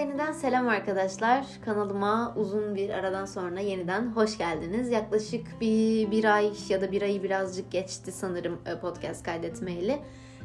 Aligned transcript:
yeniden 0.00 0.32
selam 0.32 0.68
arkadaşlar. 0.68 1.46
Kanalıma 1.64 2.34
uzun 2.36 2.74
bir 2.74 2.90
aradan 2.90 3.24
sonra 3.24 3.60
yeniden 3.60 4.06
hoş 4.06 4.38
geldiniz. 4.38 4.90
Yaklaşık 4.90 5.60
bir, 5.60 6.10
bir 6.10 6.24
ay 6.24 6.52
ya 6.68 6.80
da 6.80 6.92
bir 6.92 7.02
ayı 7.02 7.22
birazcık 7.22 7.72
geçti 7.72 8.12
sanırım 8.12 8.58
e, 8.66 8.78
podcast 8.78 9.24
kaydetmeyeli. 9.24 9.98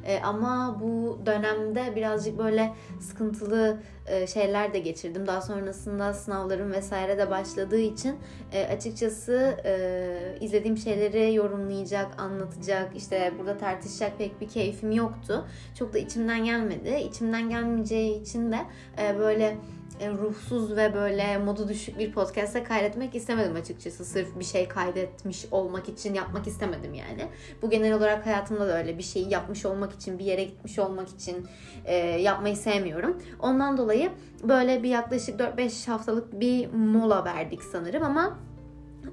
E, 0.05 0.19
ama 0.19 0.77
bu 0.81 1.19
dönemde 1.25 1.95
birazcık 1.95 2.37
böyle 2.37 2.73
sıkıntılı 2.99 3.77
e, 4.07 4.27
şeyler 4.27 4.73
de 4.73 4.79
geçirdim. 4.79 5.27
Daha 5.27 5.41
sonrasında 5.41 6.13
sınavlarım 6.13 6.71
vesaire 6.71 7.17
de 7.17 7.29
başladığı 7.29 7.79
için 7.79 8.15
e, 8.53 8.65
açıkçası 8.65 9.57
e, 9.65 10.37
izlediğim 10.41 10.77
şeyleri 10.77 11.33
yorumlayacak, 11.33 12.21
anlatacak, 12.21 12.95
işte 12.95 13.33
burada 13.39 13.57
tartışacak 13.57 14.17
pek 14.17 14.41
bir 14.41 14.49
keyfim 14.49 14.91
yoktu. 14.91 15.45
Çok 15.79 15.93
da 15.93 15.97
içimden 15.97 16.45
gelmedi. 16.45 16.89
İçimden 17.09 17.49
gelmeyeceği 17.49 18.21
için 18.21 18.51
de 18.51 18.59
e, 19.01 19.19
böyle 19.19 19.57
ruhsuz 20.01 20.75
ve 20.75 20.93
böyle 20.93 21.37
modu 21.37 21.67
düşük 21.67 21.99
bir 21.99 22.11
podcast'e 22.11 22.63
kaydetmek 22.63 23.15
istemedim 23.15 23.55
açıkçası. 23.55 24.05
Sırf 24.05 24.39
bir 24.39 24.43
şey 24.43 24.67
kaydetmiş 24.67 25.45
olmak 25.51 25.89
için 25.89 26.13
yapmak 26.13 26.47
istemedim 26.47 26.93
yani. 26.93 27.27
Bu 27.61 27.69
genel 27.69 27.93
olarak 27.93 28.25
hayatımda 28.25 28.67
da 28.67 28.77
öyle 28.77 28.97
bir 28.97 29.03
şeyi 29.03 29.29
yapmış 29.29 29.65
olmak 29.65 29.93
için, 29.93 30.19
bir 30.19 30.25
yere 30.25 30.43
gitmiş 30.43 30.79
olmak 30.79 31.09
için 31.09 31.47
e, 31.85 31.95
yapmayı 31.95 32.55
sevmiyorum. 32.55 33.21
Ondan 33.39 33.77
dolayı 33.77 34.11
böyle 34.43 34.83
bir 34.83 34.89
yaklaşık 34.89 35.39
4-5 35.39 35.91
haftalık 35.91 36.39
bir 36.39 36.73
mola 36.73 37.25
verdik 37.25 37.63
sanırım 37.63 38.03
ama 38.03 38.39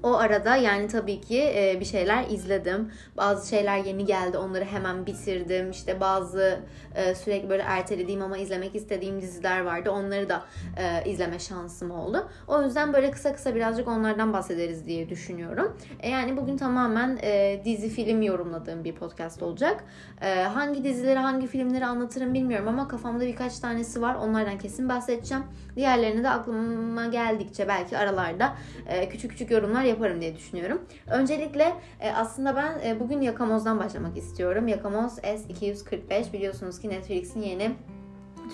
o 0.03 0.17
arada 0.17 0.55
yani 0.55 0.87
tabii 0.87 1.21
ki 1.21 1.39
e, 1.55 1.77
bir 1.79 1.85
şeyler 1.85 2.27
izledim. 2.29 2.91
Bazı 3.17 3.49
şeyler 3.49 3.77
yeni 3.77 4.05
geldi. 4.05 4.37
Onları 4.37 4.65
hemen 4.65 5.05
bitirdim. 5.05 5.71
İşte 5.71 5.99
bazı 5.99 6.59
e, 6.95 7.15
sürekli 7.15 7.49
böyle 7.49 7.63
ertelediğim 7.63 8.21
ama 8.21 8.37
izlemek 8.37 8.75
istediğim 8.75 9.21
diziler 9.21 9.61
vardı. 9.61 9.91
Onları 9.91 10.29
da 10.29 10.43
e, 10.77 11.09
izleme 11.09 11.39
şansım 11.39 11.91
oldu. 11.91 12.27
O 12.47 12.61
yüzden 12.61 12.93
böyle 12.93 13.11
kısa 13.11 13.33
kısa 13.35 13.55
birazcık 13.55 13.87
onlardan 13.87 14.33
bahsederiz 14.33 14.87
diye 14.87 15.09
düşünüyorum. 15.09 15.77
Yani 16.03 16.37
bugün 16.37 16.57
tamamen 16.57 17.19
dizi 17.65 17.89
film 17.89 18.21
yorumladığım 18.21 18.83
bir 18.83 18.95
podcast 18.95 19.43
olacak. 19.43 19.83
Hangi 20.53 20.83
dizileri 20.83 21.19
hangi 21.19 21.47
filmleri 21.47 21.85
anlatırım 21.85 22.33
bilmiyorum 22.33 22.67
ama 22.67 22.87
kafamda 22.87 23.25
birkaç 23.25 23.59
tanesi 23.59 24.01
var. 24.01 24.15
Onlardan 24.15 24.57
kesin 24.57 24.89
bahsedeceğim. 24.89 25.43
Diğerlerini 25.75 26.23
de 26.23 26.29
aklıma 26.29 27.05
geldikçe 27.05 27.67
belki 27.67 27.97
aralarda 27.97 28.55
küçük 29.09 29.31
küçük 29.31 29.51
yorumlar 29.51 29.82
yaparım 29.85 30.21
diye 30.21 30.35
düşünüyorum. 30.35 30.81
Öncelikle 31.07 31.73
e, 31.99 32.11
aslında 32.11 32.55
ben 32.55 32.89
e, 32.89 32.99
bugün 32.99 33.21
Yakamoz'dan 33.21 33.79
başlamak 33.79 34.17
istiyorum. 34.17 34.67
Yakamoz 34.67 35.17
S245 35.17 36.33
biliyorsunuz 36.33 36.79
ki 36.79 36.89
Netflix'in 36.89 37.41
yeni 37.41 37.71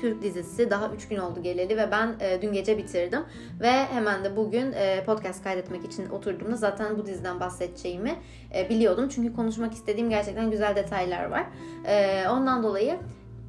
Türk 0.02 0.22
dizisi 0.22 0.70
daha 0.70 0.90
3 0.90 1.08
gün 1.08 1.18
oldu 1.18 1.44
geleli 1.44 1.78
ve 1.78 1.92
ben 1.92 2.16
e, 2.20 2.42
dün 2.42 2.54
gece 2.54 2.78
bitirdim 2.78 3.22
ve 3.62 3.72
hemen 3.72 4.24
de 4.24 4.36
bugün 4.36 4.72
e, 4.72 5.04
podcast 5.06 5.44
kaydetmek 5.44 5.86
için 5.86 6.10
oturduğumda 6.10 6.56
zaten 6.56 6.98
bu 6.98 7.06
diziden 7.06 7.40
bahsedeceğimi 7.40 8.16
e, 8.56 8.70
biliyordum. 8.70 9.10
Çünkü 9.10 9.36
konuşmak 9.36 9.74
istediğim 9.74 10.10
gerçekten 10.10 10.52
güzel 10.52 10.76
detaylar 10.76 11.26
var. 11.26 11.46
E, 11.86 12.28
ondan 12.30 12.64
dolayı 12.64 12.98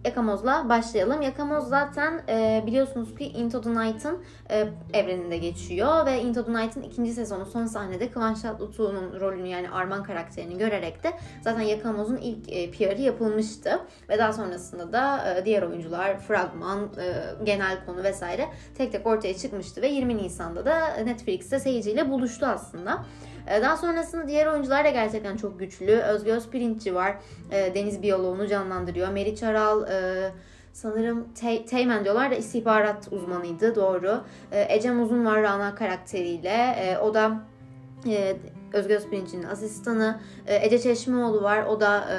Yakamoz'la 0.05 0.69
başlayalım. 0.69 1.23
Yakamoz 1.23 1.69
zaten 1.69 2.23
e, 2.29 2.65
biliyorsunuz 2.67 3.15
ki 3.15 3.25
Into 3.25 3.61
the 3.61 3.70
Night'ın 3.70 4.19
e, 4.51 4.69
evreninde 4.93 5.39
geçiyor 5.39 6.06
ve 6.06 6.23
Into 6.23 6.45
the 6.45 6.53
Night'ın 6.53 6.83
ikinci 6.83 7.12
sezonu 7.12 7.47
son 7.47 7.67
sahnede 7.67 8.11
Kıvanç 8.11 8.41
Tatlıtuğ'un 8.41 9.21
rolünü 9.21 9.48
yani 9.48 9.71
Arman 9.71 10.03
karakterini 10.03 10.59
görerek 10.59 11.05
de 11.05 11.12
zaten 11.41 11.61
Yakamoz'un 11.61 12.16
ilk 12.16 12.53
e, 12.53 12.71
PR'ı 12.71 13.00
yapılmıştı 13.00 13.81
ve 14.09 14.19
daha 14.19 14.33
sonrasında 14.33 14.93
da 14.93 15.34
e, 15.34 15.44
diğer 15.44 15.62
oyuncular, 15.62 16.19
fragman, 16.19 16.81
e, 16.82 17.44
genel 17.44 17.87
konu 17.87 18.03
vesaire 18.03 18.49
tek 18.75 18.93
tek 18.93 19.06
ortaya 19.06 19.37
çıkmıştı 19.37 19.82
ve 19.82 19.88
20 19.88 20.17
Nisan'da 20.17 20.65
da 20.65 20.87
Netflix'te 20.97 21.59
seyirciyle 21.59 22.11
buluştu 22.11 22.47
aslında. 22.47 23.05
Ee, 23.49 23.62
daha 23.62 23.77
sonrasında 23.77 24.28
diğer 24.28 24.47
oyuncular 24.47 24.84
da 24.84 24.91
gerçekten 24.91 25.37
çok 25.37 25.59
güçlü. 25.59 25.93
Özge 25.93 26.33
Özpirinççi 26.33 26.95
var. 26.95 27.15
Ee, 27.51 27.75
Deniz 27.75 28.03
Biyoloğlu'nu 28.03 28.47
canlandırıyor. 28.47 29.09
Meriç 29.09 29.43
Aral 29.43 29.91
e, 29.91 30.31
sanırım 30.73 31.28
Te- 31.34 31.67
Teğmen 31.67 32.05
diyorlar 32.05 32.31
da 32.31 32.34
istihbarat 32.34 33.09
uzmanıydı 33.11 33.75
doğru. 33.75 34.21
Ee, 34.53 34.67
Ecem 34.69 35.03
Uzun 35.03 35.25
var 35.27 35.43
Rana 35.43 35.75
karakteriyle. 35.75 36.99
O 37.03 37.15
da 37.15 37.33
e, 38.06 38.37
Özge 38.73 38.97
Özpirinç'in 38.97 39.43
asistanı. 39.43 40.21
Ece 40.47 40.79
Çeşmeoğlu 40.79 41.43
var. 41.43 41.65
O 41.65 41.81
da 41.81 42.05
e, 42.11 42.19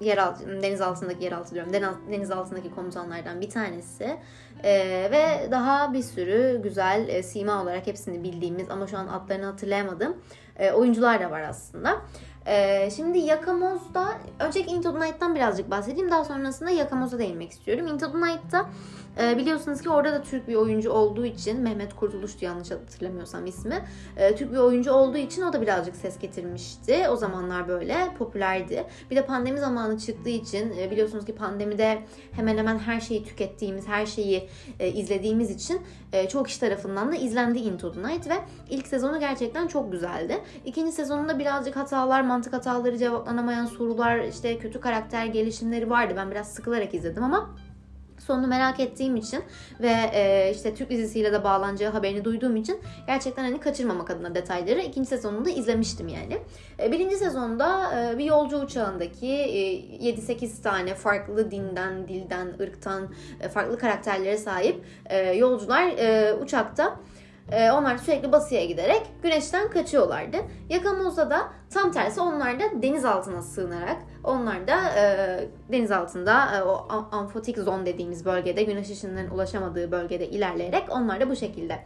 yer 0.00 0.18
deniz 0.62 0.80
altındaki 0.80 1.24
yer 1.24 1.32
altı 1.32 1.54
diyorum. 1.54 1.72
Deniz, 2.10 2.30
altındaki 2.30 2.74
komutanlardan 2.74 3.40
bir 3.40 3.50
tanesi. 3.50 4.16
Ee, 4.64 5.08
ve 5.12 5.50
daha 5.50 5.92
bir 5.92 6.02
sürü 6.02 6.60
güzel 6.62 7.08
e, 7.08 7.22
sima 7.22 7.62
olarak 7.62 7.86
hepsini 7.86 8.22
bildiğimiz 8.22 8.70
ama 8.70 8.86
şu 8.86 8.98
an 8.98 9.08
adlarını 9.08 9.44
hatırlayamadım 9.44 10.16
e, 10.58 10.72
oyuncular 10.72 11.20
da 11.20 11.30
var 11.30 11.40
aslında. 11.40 12.02
Ee, 12.46 12.90
şimdi 12.96 13.18
Yakamoz'da 13.18 14.08
öncelikle 14.40 14.72
Into 14.72 14.92
the 14.92 15.00
Night'tan 15.00 15.34
birazcık 15.34 15.70
bahsedeyim. 15.70 16.10
Daha 16.10 16.24
sonrasında 16.24 16.70
Yakamoz'a 16.70 17.18
değinmek 17.18 17.50
istiyorum. 17.50 17.86
Into 17.86 18.12
the 18.12 18.18
Night'ta 18.18 18.70
e, 19.20 19.38
biliyorsunuz 19.38 19.80
ki 19.80 19.90
orada 19.90 20.12
da 20.12 20.22
Türk 20.22 20.48
bir 20.48 20.54
oyuncu 20.54 20.90
olduğu 20.90 21.24
için 21.24 21.60
Mehmet 21.60 21.96
Kurtuluş'tu 21.96 22.44
yanlış 22.44 22.70
hatırlamıyorsam 22.70 23.46
ismi. 23.46 23.84
E, 24.16 24.36
Türk 24.36 24.52
bir 24.52 24.56
oyuncu 24.56 24.92
olduğu 24.92 25.18
için 25.18 25.42
o 25.42 25.52
da 25.52 25.62
birazcık 25.62 25.96
ses 25.96 26.18
getirmişti. 26.18 27.08
O 27.10 27.16
zamanlar 27.16 27.68
böyle 27.68 27.96
popülerdi. 28.18 28.84
Bir 29.10 29.16
de 29.16 29.26
pandemi 29.26 29.60
zamanı 29.60 29.98
çıktığı 29.98 30.30
için 30.30 30.78
e, 30.78 30.90
biliyorsunuz 30.90 31.24
ki 31.24 31.34
pandemide 31.34 32.02
hemen 32.32 32.58
hemen 32.58 32.78
her 32.78 33.00
şeyi 33.00 33.24
tükettiğimiz, 33.24 33.88
her 33.88 34.06
şeyi 34.06 34.48
e, 34.80 34.88
izlediğimiz 34.88 35.50
için 35.50 35.80
e, 36.12 36.28
çok 36.28 36.46
kişi 36.46 36.60
tarafından 36.60 37.12
da 37.12 37.16
izlendi 37.16 37.58
Into 37.58 37.92
the 37.92 38.02
Night 38.02 38.28
ve 38.28 38.34
ilk 38.70 38.86
sezonu 38.86 39.20
gerçekten 39.20 39.66
çok 39.66 39.92
güzeldi. 39.92 40.38
İkinci 40.64 40.92
sezonunda 40.92 41.38
birazcık 41.38 41.76
hatalar, 41.76 42.22
mantık 42.22 42.52
hataları, 42.52 42.98
cevaplanamayan 42.98 43.66
sorular, 43.66 44.18
işte 44.18 44.58
kötü 44.58 44.80
karakter 44.80 45.26
gelişimleri 45.26 45.90
vardı. 45.90 46.14
Ben 46.16 46.30
biraz 46.30 46.48
sıkılarak 46.48 46.94
izledim 46.94 47.24
ama 47.24 47.50
sonunu 48.22 48.46
merak 48.46 48.80
ettiğim 48.80 49.16
için 49.16 49.44
ve 49.80 49.94
e, 50.12 50.50
işte 50.54 50.74
Türk 50.74 50.90
dizisiyle 50.90 51.32
de 51.32 51.44
bağlanacağı 51.44 51.92
haberini 51.92 52.24
duyduğum 52.24 52.56
için 52.56 52.80
gerçekten 53.06 53.44
hani 53.44 53.60
kaçırmamak 53.60 54.10
adına 54.10 54.34
detayları 54.34 54.80
ikinci 54.80 55.08
sezonunda 55.08 55.50
izlemiştim 55.50 56.08
yani. 56.08 56.38
E, 56.78 56.92
birinci 56.92 57.16
sezonda 57.16 57.92
e, 58.00 58.18
bir 58.18 58.24
yolcu 58.24 58.58
uçağındaki 58.58 59.26
e, 59.26 60.12
7-8 60.12 60.62
tane 60.62 60.94
farklı 60.94 61.50
dinden, 61.50 62.08
dilden, 62.08 62.46
ırktan 62.60 63.08
e, 63.40 63.48
farklı 63.48 63.78
karakterlere 63.78 64.38
sahip 64.38 64.84
e, 65.06 65.32
yolcular 65.32 65.86
e, 65.86 66.34
uçakta 66.34 66.96
onlar 67.50 67.98
sürekli 67.98 68.32
batıya 68.32 68.64
giderek 68.64 69.02
güneşten 69.22 69.70
kaçıyorlardı. 69.70 70.36
Yakamoz'da 70.68 71.30
da 71.30 71.48
tam 71.70 71.92
tersi 71.92 72.20
onlar 72.20 72.60
da 72.60 72.64
deniz 72.82 73.04
altına 73.04 73.42
sığınarak 73.42 73.96
onlar 74.24 74.66
da 74.66 74.98
e, 74.98 75.48
deniz 75.72 75.90
altında 75.90 76.56
e, 76.56 76.62
o 76.62 76.86
amfotik 77.12 77.58
zon 77.58 77.86
dediğimiz 77.86 78.24
bölgede 78.24 78.62
güneş 78.62 78.90
ışınlarının 78.90 79.30
ulaşamadığı 79.30 79.92
bölgede 79.92 80.28
ilerleyerek 80.28 80.84
onlar 80.90 81.20
da 81.20 81.30
bu 81.30 81.36
şekilde 81.36 81.78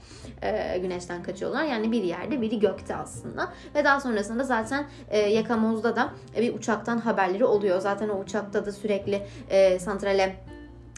e, 0.43 0.79
güneşten 0.79 1.23
kaçıyorlar. 1.23 1.65
Yani 1.65 1.93
bir 1.93 2.03
yerde 2.03 2.41
biri 2.41 2.59
gökte 2.59 2.97
aslında. 2.97 3.53
Ve 3.75 3.85
daha 3.85 4.01
sonrasında 4.01 4.45
zaten 4.45 4.87
e, 5.11 5.19
Yakamoz'da 5.19 5.97
da 5.97 6.11
bir 6.37 6.55
uçaktan 6.55 6.99
haberleri 6.99 7.45
oluyor. 7.45 7.81
Zaten 7.81 8.09
o 8.09 8.19
uçakta 8.19 8.67
da 8.67 8.73
sürekli 8.73 9.23
e, 9.51 9.79
santrale 9.79 10.37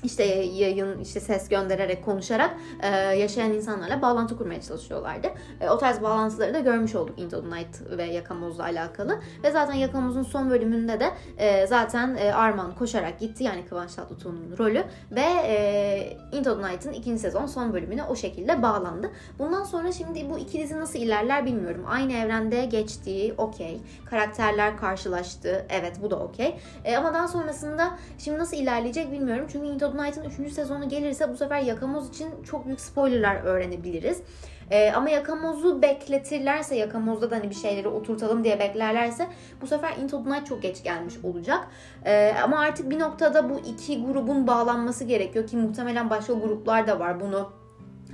işte 0.04 0.24
yayın, 0.24 1.00
işte 1.00 1.20
ses 1.20 1.48
göndererek, 1.48 2.04
konuşarak 2.04 2.56
e, 2.82 2.88
yaşayan 2.96 3.52
insanlarla 3.52 4.02
bağlantı 4.02 4.36
kurmaya 4.38 4.60
çalışıyorlardı. 4.60 5.28
E, 5.60 5.70
o 5.70 5.78
tarz 5.78 6.02
bağlantıları 6.02 6.54
da 6.54 6.60
görmüş 6.60 6.94
olduk 6.94 7.18
Into 7.18 7.42
the 7.42 7.56
Night 7.56 7.98
ve 7.98 8.04
Yakamoz'la 8.04 8.62
alakalı. 8.62 9.18
Ve 9.44 9.50
zaten 9.50 9.74
Yakamoz'un 9.74 10.22
son 10.22 10.50
bölümünde 10.50 11.00
de 11.00 11.10
e, 11.38 11.66
zaten 11.66 12.16
e, 12.16 12.32
Arman 12.32 12.74
koşarak 12.74 13.20
gitti. 13.20 13.44
Yani 13.44 13.64
Kıvanç 13.66 13.94
Tatlıtuğ'un 13.94 14.56
rolü. 14.58 14.84
Ve 15.10 15.26
e, 15.44 16.16
Into 16.32 16.60
the 16.60 16.68
Night'ın 16.68 16.92
ikinci 16.92 17.18
sezon 17.18 17.46
son 17.46 17.72
bölümüne 17.72 18.04
o 18.04 18.16
şekilde 18.16 18.62
bağlandı. 18.62 19.10
Bundan 19.38 19.64
sonra 19.64 19.92
şimdi 19.92 20.30
bu 20.30 20.38
iki 20.38 20.58
dizi 20.58 20.80
nasıl 20.80 20.98
ilerler 20.98 21.46
bilmiyorum. 21.46 21.84
Aynı 21.88 22.12
evrende 22.12 22.64
geçtiği 22.64 23.34
okey. 23.38 23.80
Karakterler 24.04 24.76
karşılaştı. 24.76 25.66
Evet 25.70 25.92
bu 26.02 26.10
da 26.10 26.18
okey. 26.18 26.56
E, 26.84 26.96
ama 26.96 27.14
daha 27.14 27.28
sonrasında 27.28 27.98
şimdi 28.18 28.38
nasıl 28.38 28.56
ilerleyecek 28.56 29.12
bilmiyorum. 29.12 29.46
Çünkü 29.52 29.66
Into 29.66 29.87
Todd 29.88 29.98
Knight'ın 29.98 30.44
3. 30.44 30.52
sezonu 30.52 30.88
gelirse 30.88 31.32
bu 31.32 31.36
sefer 31.36 31.60
Yakamoz 31.60 32.08
için 32.08 32.28
çok 32.42 32.66
büyük 32.66 32.80
spoilerlar 32.80 33.42
öğrenebiliriz. 33.44 34.22
Ee, 34.70 34.92
ama 34.92 35.10
Yakamoz'u 35.10 35.82
bekletirlerse, 35.82 36.76
Yakamoz'da 36.76 37.30
da 37.30 37.36
hani 37.36 37.50
bir 37.50 37.54
şeyleri 37.54 37.88
oturtalım 37.88 38.44
diye 38.44 38.58
beklerlerse 38.58 39.26
bu 39.60 39.66
sefer 39.66 39.96
Into 39.96 40.24
the 40.24 40.30
Night 40.30 40.46
çok 40.46 40.62
geç 40.62 40.82
gelmiş 40.82 41.14
olacak. 41.22 41.68
Ee, 42.04 42.34
ama 42.44 42.58
artık 42.58 42.90
bir 42.90 42.98
noktada 42.98 43.50
bu 43.50 43.58
iki 43.58 44.04
grubun 44.04 44.46
bağlanması 44.46 45.04
gerekiyor 45.04 45.46
ki 45.46 45.56
muhtemelen 45.56 46.10
başka 46.10 46.32
gruplar 46.32 46.86
da 46.86 47.00
var 47.00 47.20
bunu 47.20 47.52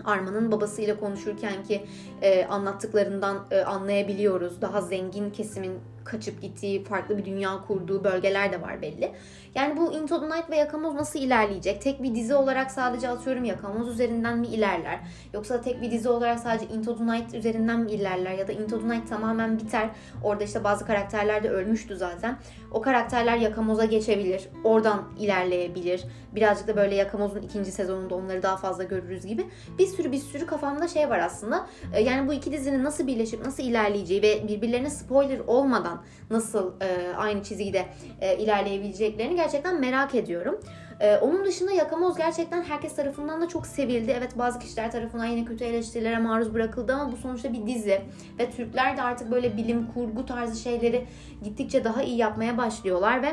Arman'ın 0.04 0.52
babasıyla 0.52 1.00
konuşurken 1.00 1.64
ki 1.64 1.86
e, 2.22 2.44
anlattıklarından 2.44 3.46
e, 3.50 3.60
anlayabiliyoruz. 3.60 4.60
Daha 4.60 4.80
zengin 4.80 5.30
kesimin 5.30 5.78
kaçıp 6.04 6.42
gittiği, 6.42 6.84
farklı 6.84 7.18
bir 7.18 7.24
dünya 7.24 7.64
kurduğu 7.68 8.04
bölgeler 8.04 8.52
de 8.52 8.62
var 8.62 8.82
belli. 8.82 9.12
Yani 9.54 9.76
bu 9.76 9.92
Into 9.92 10.20
the 10.20 10.26
Night 10.26 10.50
ve 10.50 10.56
Yakamoz 10.56 10.94
nasıl 10.94 11.18
ilerleyecek? 11.18 11.82
Tek 11.82 12.02
bir 12.02 12.14
dizi 12.14 12.34
olarak 12.34 12.70
sadece 12.70 13.08
atıyorum 13.08 13.44
Yakamoz 13.44 13.88
üzerinden 13.88 14.38
mi 14.38 14.46
ilerler? 14.46 15.00
Yoksa 15.34 15.60
tek 15.60 15.82
bir 15.82 15.90
dizi 15.90 16.08
olarak 16.08 16.40
sadece 16.40 16.74
Into 16.74 16.98
the 16.98 17.06
Night 17.06 17.34
üzerinden 17.34 17.80
mi 17.80 17.90
ilerler? 17.90 18.32
Ya 18.32 18.48
da 18.48 18.52
Into 18.52 18.80
the 18.80 18.88
Night 18.88 19.08
tamamen 19.08 19.58
biter. 19.58 19.90
Orada 20.22 20.44
işte 20.44 20.64
bazı 20.64 20.86
karakterler 20.86 21.42
de 21.42 21.50
ölmüştü 21.50 21.96
zaten. 21.96 22.38
O 22.70 22.82
karakterler 22.82 23.36
Yakamoz'a 23.36 23.84
geçebilir. 23.84 24.48
Oradan 24.64 25.02
ilerleyebilir. 25.18 26.04
Birazcık 26.34 26.68
da 26.68 26.76
böyle 26.76 26.94
Yakamoz'un 26.94 27.42
ikinci 27.42 27.72
sezonunda 27.72 28.14
onları 28.14 28.42
daha 28.42 28.56
fazla 28.56 28.84
görürüz 28.84 29.26
gibi. 29.26 29.46
Bir 29.78 29.86
sürü 29.86 30.12
bir 30.12 30.18
sürü 30.18 30.46
kafamda 30.46 30.88
şey 30.88 31.10
var 31.10 31.18
aslında. 31.18 31.66
Ee, 31.94 32.02
yani 32.02 32.28
bu 32.28 32.32
iki 32.32 32.52
dizinin 32.52 32.84
nasıl 32.84 33.06
birleşip 33.06 33.46
nasıl 33.46 33.62
ilerleyeceği 33.62 34.22
ve 34.22 34.48
birbirlerine 34.48 34.90
spoiler 34.90 35.38
olmadan 35.38 35.93
nasıl 36.30 36.72
e, 36.80 37.16
aynı 37.16 37.42
çizgide 37.42 37.86
e, 38.20 38.38
ilerleyebileceklerini 38.38 39.36
gerçekten 39.36 39.80
merak 39.80 40.14
ediyorum. 40.14 40.60
Ee, 41.00 41.16
onun 41.16 41.44
dışında 41.44 41.72
Yakamoz 41.72 42.16
gerçekten 42.16 42.62
herkes 42.62 42.96
tarafından 42.96 43.40
da 43.40 43.48
çok 43.48 43.66
sevildi. 43.66 44.14
Evet 44.18 44.38
bazı 44.38 44.58
kişiler 44.58 44.92
tarafından 44.92 45.24
yine 45.24 45.44
kötü 45.44 45.64
eleştirilere 45.64 46.18
maruz 46.18 46.54
bırakıldı 46.54 46.94
ama 46.94 47.12
bu 47.12 47.16
sonuçta 47.16 47.52
bir 47.52 47.66
dizi. 47.66 48.00
Ve 48.38 48.50
Türkler 48.50 48.96
de 48.96 49.02
artık 49.02 49.30
böyle 49.30 49.56
bilim 49.56 49.86
kurgu 49.94 50.26
tarzı 50.26 50.62
şeyleri 50.62 51.06
gittikçe 51.42 51.84
daha 51.84 52.02
iyi 52.02 52.16
yapmaya 52.16 52.58
başlıyorlar 52.58 53.22
ve 53.22 53.28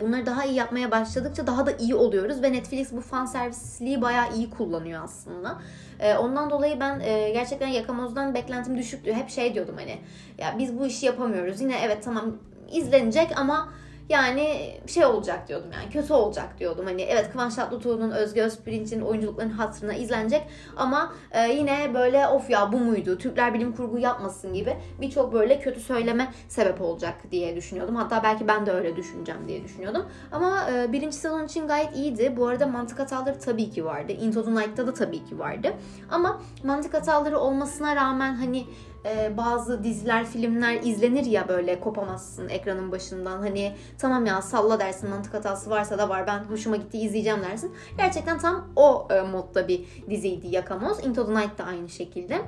bunları 0.00 0.26
daha 0.26 0.44
iyi 0.44 0.54
yapmaya 0.54 0.90
başladıkça 0.90 1.46
daha 1.46 1.66
da 1.66 1.72
iyi 1.72 1.94
oluyoruz 1.94 2.42
ve 2.42 2.52
Netflix 2.52 2.92
bu 2.92 3.00
fan 3.00 3.26
servisliği 3.26 4.02
bayağı 4.02 4.34
iyi 4.36 4.50
kullanıyor 4.50 5.04
aslında. 5.04 5.58
E, 6.00 6.14
ondan 6.14 6.50
dolayı 6.50 6.80
ben 6.80 7.00
e, 7.00 7.30
gerçekten 7.30 7.68
Yakamoz'dan 7.68 8.34
beklentim 8.34 8.78
düşüktü. 8.78 9.12
Hep 9.12 9.30
şey 9.30 9.54
diyordum 9.54 9.74
hani 9.78 9.98
ya 10.38 10.54
biz 10.58 10.78
bu 10.78 10.86
işi 10.86 11.06
yapamıyoruz. 11.06 11.60
Yine 11.60 11.76
evet 11.84 12.04
tamam 12.04 12.36
izlenecek 12.72 13.38
ama 13.38 13.68
yani 14.08 14.74
şey 14.86 15.04
olacak 15.04 15.48
diyordum 15.48 15.70
yani 15.72 15.90
kötü 15.92 16.12
olacak 16.12 16.58
diyordum. 16.58 16.84
Hani 16.86 17.02
evet 17.02 17.32
Kıvanç 17.32 17.54
Tatlıtuğ'un 17.54 18.10
Özge 18.10 18.42
Özpirinç'in 18.42 19.00
oyunculuklarının 19.00 19.52
hatırına 19.52 19.94
izlenecek 19.94 20.42
ama 20.76 21.12
e, 21.30 21.48
yine 21.48 21.94
böyle 21.94 22.26
of 22.26 22.50
ya 22.50 22.72
bu 22.72 22.78
muydu? 22.78 23.18
Türkler 23.18 23.54
bilim 23.54 23.72
kurgu 23.72 23.98
yapmasın 23.98 24.54
gibi 24.54 24.76
birçok 25.00 25.32
böyle 25.32 25.60
kötü 25.60 25.80
söyleme 25.80 26.32
sebep 26.48 26.80
olacak 26.80 27.14
diye 27.30 27.56
düşünüyordum. 27.56 27.96
Hatta 27.96 28.22
belki 28.22 28.48
ben 28.48 28.66
de 28.66 28.72
öyle 28.72 28.96
düşüneceğim 28.96 29.48
diye 29.48 29.64
düşünüyordum. 29.64 30.06
Ama 30.32 30.70
e, 30.72 30.92
birinci 30.92 31.16
sezon 31.16 31.44
için 31.44 31.68
gayet 31.68 31.96
iyiydi. 31.96 32.34
Bu 32.36 32.46
arada 32.46 32.66
mantık 32.66 32.98
hataları 32.98 33.38
tabii 33.38 33.70
ki 33.70 33.84
vardı. 33.84 34.12
Into 34.12 34.44
the 34.44 34.54
Night'ta 34.54 34.86
da 34.86 34.94
tabii 34.94 35.24
ki 35.24 35.38
vardı. 35.38 35.72
Ama 36.10 36.42
mantık 36.64 36.94
hataları 36.94 37.38
olmasına 37.38 37.96
rağmen 37.96 38.34
hani 38.34 38.66
e, 39.10 39.36
bazı 39.36 39.84
diziler, 39.84 40.26
filmler 40.26 40.82
izlenir 40.82 41.24
ya 41.24 41.48
böyle 41.48 41.80
kopamazsın 41.80 42.48
ekranın 42.48 42.92
başından. 42.92 43.38
Hani 43.38 43.72
tamam 43.98 44.26
ya 44.26 44.42
salla 44.42 44.80
dersin 44.80 45.10
mantık 45.10 45.34
hatası 45.34 45.70
varsa 45.70 45.98
da 45.98 46.08
var 46.08 46.26
ben 46.26 46.38
hoşuma 46.38 46.76
gitti 46.76 46.98
izleyeceğim 46.98 47.42
dersin. 47.42 47.74
Gerçekten 47.96 48.38
tam 48.38 48.68
o 48.76 49.08
e, 49.10 49.20
modda 49.20 49.68
bir 49.68 49.84
diziydi 50.10 50.46
Yakamoz. 50.46 51.04
Into 51.04 51.26
the 51.26 51.34
Night 51.34 51.58
da 51.58 51.64
aynı 51.64 51.88
şekilde. 51.88 52.38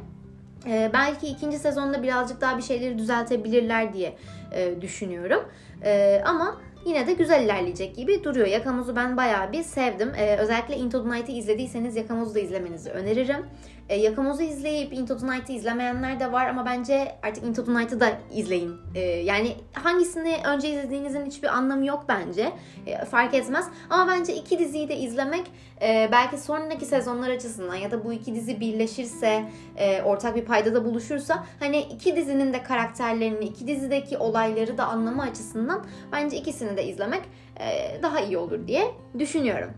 E, 0.67 0.91
belki 0.93 1.27
ikinci 1.27 1.59
sezonda 1.59 2.03
birazcık 2.03 2.41
daha 2.41 2.57
bir 2.57 2.63
şeyleri 2.63 2.99
düzeltebilirler 2.99 3.93
diye 3.93 4.17
e, 4.53 4.83
düşünüyorum. 4.83 5.45
E, 5.85 6.23
ama 6.25 6.57
yine 6.85 7.07
de 7.07 7.13
güzel 7.13 7.45
ilerleyecek 7.45 7.97
gibi 7.97 8.25
duruyor. 8.25 8.47
Yakamoz'u 8.47 8.97
ben 8.97 9.17
bayağı 9.17 9.53
bir 9.53 9.63
sevdim. 9.63 10.13
Ee, 10.17 10.37
özellikle 10.37 10.77
Into 10.77 11.03
the 11.03 11.11
Night'ı 11.11 11.33
izlediyseniz 11.33 11.97
Yakamoz'u 11.97 12.35
da 12.35 12.39
izlemenizi 12.39 12.91
öneririm. 12.91 13.47
E, 13.89 13.97
Yakamoz'u 13.97 14.43
izleyip 14.43 14.93
Into 14.93 15.19
the 15.19 15.27
Night'ı 15.27 15.53
izlemeyenler 15.53 16.21
de 16.21 16.33
var 16.33 16.47
ama 16.47 16.67
bence 16.67 17.13
artık 17.23 17.45
Into 17.45 17.65
the 17.65 17.75
Night'ı 17.75 18.01
da 18.01 18.13
izleyin. 18.35 18.77
E, 18.95 19.01
yani 19.01 19.57
hangisini 19.73 20.37
önce 20.47 20.71
izlediğinizin 20.71 21.27
hiçbir 21.27 21.49
anlamı 21.49 21.87
yok 21.87 22.05
bence. 22.09 22.53
E, 22.87 23.05
fark 23.05 23.35
etmez. 23.35 23.67
Ama 23.91 24.13
bence 24.13 24.35
iki 24.35 24.59
diziyi 24.59 24.89
de 24.89 24.97
izlemek 24.97 25.47
e, 25.83 26.09
belki 26.13 26.39
sonraki 26.39 26.87
sezonlar 26.87 27.31
açısından 27.31 27.75
ya 27.75 27.91
da 27.91 28.05
bu 28.05 28.13
iki 28.13 28.35
dizi 28.35 28.61
birleşirse, 28.61 29.45
e, 29.77 30.03
ortak 30.03 30.37
bir 30.37 30.45
paydada 30.45 30.85
buluşursa 30.85 31.47
hani 31.61 31.81
iki 31.81 32.17
dizinin 32.17 32.53
de 32.53 32.63
karakterlerini, 32.63 33.45
iki 33.45 33.67
dizideki 33.67 34.19
olayları 34.19 34.79
da 34.79 34.87
anlama 34.87 35.23
açısından 35.23 35.85
bence 36.13 36.37
ikisini 36.37 36.70
de 36.77 36.85
izlemek 36.85 37.23
e, 37.61 38.03
daha 38.03 38.21
iyi 38.21 38.39
olur 38.39 38.67
diye 38.67 38.91
düşünüyorum. 39.19 39.71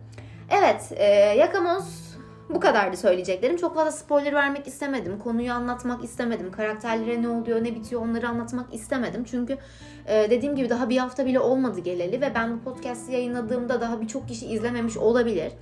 Evet, 0.50 0.92
e, 0.96 1.04
Yakamoz 1.14 2.12
bu 2.50 2.60
kadardı 2.60 2.96
söyleyeceklerim. 2.96 3.56
Çok 3.56 3.74
fazla 3.74 3.92
spoiler 3.92 4.32
vermek 4.32 4.66
istemedim. 4.66 5.18
Konuyu 5.18 5.52
anlatmak 5.52 6.04
istemedim. 6.04 6.52
Karakterlere 6.52 7.22
ne 7.22 7.28
oluyor, 7.28 7.64
ne 7.64 7.74
bitiyor 7.74 8.02
onları 8.02 8.28
anlatmak 8.28 8.74
istemedim. 8.74 9.24
Çünkü 9.24 9.58
e, 10.06 10.30
dediğim 10.30 10.56
gibi 10.56 10.70
daha 10.70 10.88
bir 10.88 10.98
hafta 10.98 11.26
bile 11.26 11.40
olmadı 11.40 11.80
geleli 11.80 12.20
ve 12.20 12.34
ben 12.34 12.56
bu 12.56 12.64
podcast'i 12.64 13.12
yayınladığımda 13.12 13.80
daha 13.80 14.00
birçok 14.00 14.28
kişi 14.28 14.46
izlememiş 14.46 14.96
olabilir. 14.96 15.52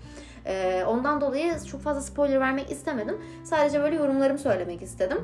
Ondan 0.87 1.21
dolayı 1.21 1.55
çok 1.71 1.81
fazla 1.81 2.01
spoiler 2.01 2.41
vermek 2.41 2.71
istemedim. 2.71 3.17
Sadece 3.45 3.81
böyle 3.81 3.97
yorumlarımı 3.97 4.39
söylemek 4.39 4.83
istedim. 4.83 5.19